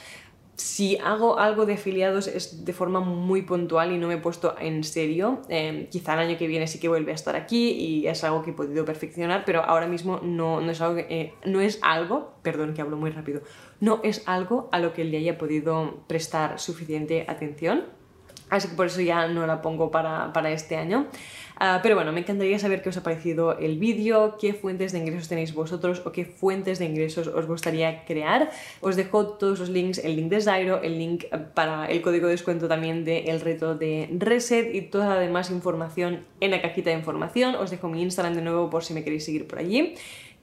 Si 0.56 0.98
hago 0.98 1.38
algo 1.38 1.66
de 1.66 1.74
afiliados 1.74 2.28
es 2.28 2.66
de 2.66 2.74
forma 2.74 3.02
muy 3.02 3.42
puntual 3.44 3.92
y 3.92 3.98
no 3.98 4.08
me 4.08 4.16
he 4.16 4.18
puesto 4.18 4.56
en 4.58 4.84
serio. 4.86 5.42
Em, 5.50 5.88
quizá 5.88 6.14
el 6.14 6.20
año 6.20 6.38
que 6.38 6.48
viene 6.48 6.66
sí 6.68 6.80
que 6.80 6.88
vuelve 6.88 7.12
a 7.12 7.16
estar 7.16 7.36
aquí 7.36 7.72
y 7.72 8.08
es 8.08 8.24
algo 8.24 8.42
que 8.42 8.52
he 8.52 8.54
podido 8.54 8.86
perfeccionar, 8.86 9.44
pero 9.46 9.64
ahora 9.64 9.88
mismo 9.88 10.22
no, 10.24 10.62
no 10.62 10.72
es, 10.72 10.80
algo 10.80 11.00
eh, 11.10 11.34
no 11.46 11.60
es 11.60 11.78
algo, 11.82 12.34
perdón 12.42 12.74
que 12.74 12.82
hablo 12.82 12.96
muy 12.96 13.10
rápido, 13.12 13.42
no 13.82 14.00
es 14.04 14.24
algo 14.26 14.70
a 14.72 14.80
lo 14.80 14.94
que 14.94 15.04
le 15.04 15.18
haya 15.18 15.38
podido 15.38 16.04
prestar 16.08 16.58
suficiente 16.58 17.26
atención. 17.28 17.84
Así 18.50 18.70
que 18.70 18.76
por 18.76 18.88
eso 18.88 19.02
ya 19.02 19.28
no 19.28 19.46
la 19.46 19.62
pongo 19.62 19.92
para, 19.92 20.34
para 20.34 20.52
este 20.52 20.78
año. 20.78 21.08
Ah, 21.62 21.82
pero 21.84 21.96
bueno, 21.96 22.14
me 22.14 22.22
encantaría 22.22 22.58
saber 22.58 22.82
qué 22.82 22.88
os 22.88 22.96
ha 22.96 23.04
parecido 23.04 23.58
el 23.60 23.78
vídeo, 23.80 24.38
qué 24.40 24.54
fuentes 24.54 24.94
de 24.94 25.00
ingresos 25.00 25.28
tenéis 25.28 25.54
vosotros 25.54 26.02
o 26.06 26.14
qué 26.14 26.24
fuentes 26.24 26.80
de 26.80 26.86
ingresos 26.86 27.28
os 27.28 27.46
gustaría 27.48 28.06
crear. 28.06 28.50
Os 28.80 28.96
dejo 28.96 29.28
todos 29.28 29.60
los 29.60 29.68
links, 29.68 29.98
el 29.98 30.16
link 30.16 30.30
de 30.30 30.40
Zyro, 30.40 30.82
el 30.82 30.98
link 30.98 31.26
para 31.54 31.88
el 31.88 32.02
código 32.02 32.28
de 32.28 32.32
descuento 32.32 32.70
también 32.70 33.04
del 33.04 33.42
reto 33.42 33.76
de 33.76 34.08
Reset 34.18 34.74
y 34.74 34.84
toda 34.84 35.10
la 35.10 35.20
demás 35.20 35.52
información 35.52 36.26
en 36.40 36.52
la 36.52 36.62
cajita 36.62 36.92
de 36.92 36.96
información. 36.96 37.56
Os 37.56 37.72
dejo 37.72 37.90
mi 37.90 38.02
Instagram 38.04 38.36
de 38.36 38.42
nuevo 38.42 38.70
por 38.70 38.86
si 38.86 38.94
me 38.94 39.04
queréis 39.04 39.26
seguir 39.26 39.46
por 39.46 39.60
allí. 39.60 39.96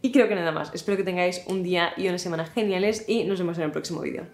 Y 0.03 0.13
creo 0.13 0.29
que 0.29 0.35
nada 0.35 0.53
más. 0.53 0.75
Espero 0.75 0.99
que 0.99 1.03
tengáis 1.03 1.43
un 1.47 1.63
día 1.63 1.95
y 1.97 2.09
una 2.09 2.19
semana 2.19 2.45
geniales 2.45 3.07
y 3.09 3.25
nos 3.25 3.39
vemos 3.39 3.57
en 3.57 3.65
el 3.65 3.71
próximo 3.71 4.03
vídeo. 4.03 4.27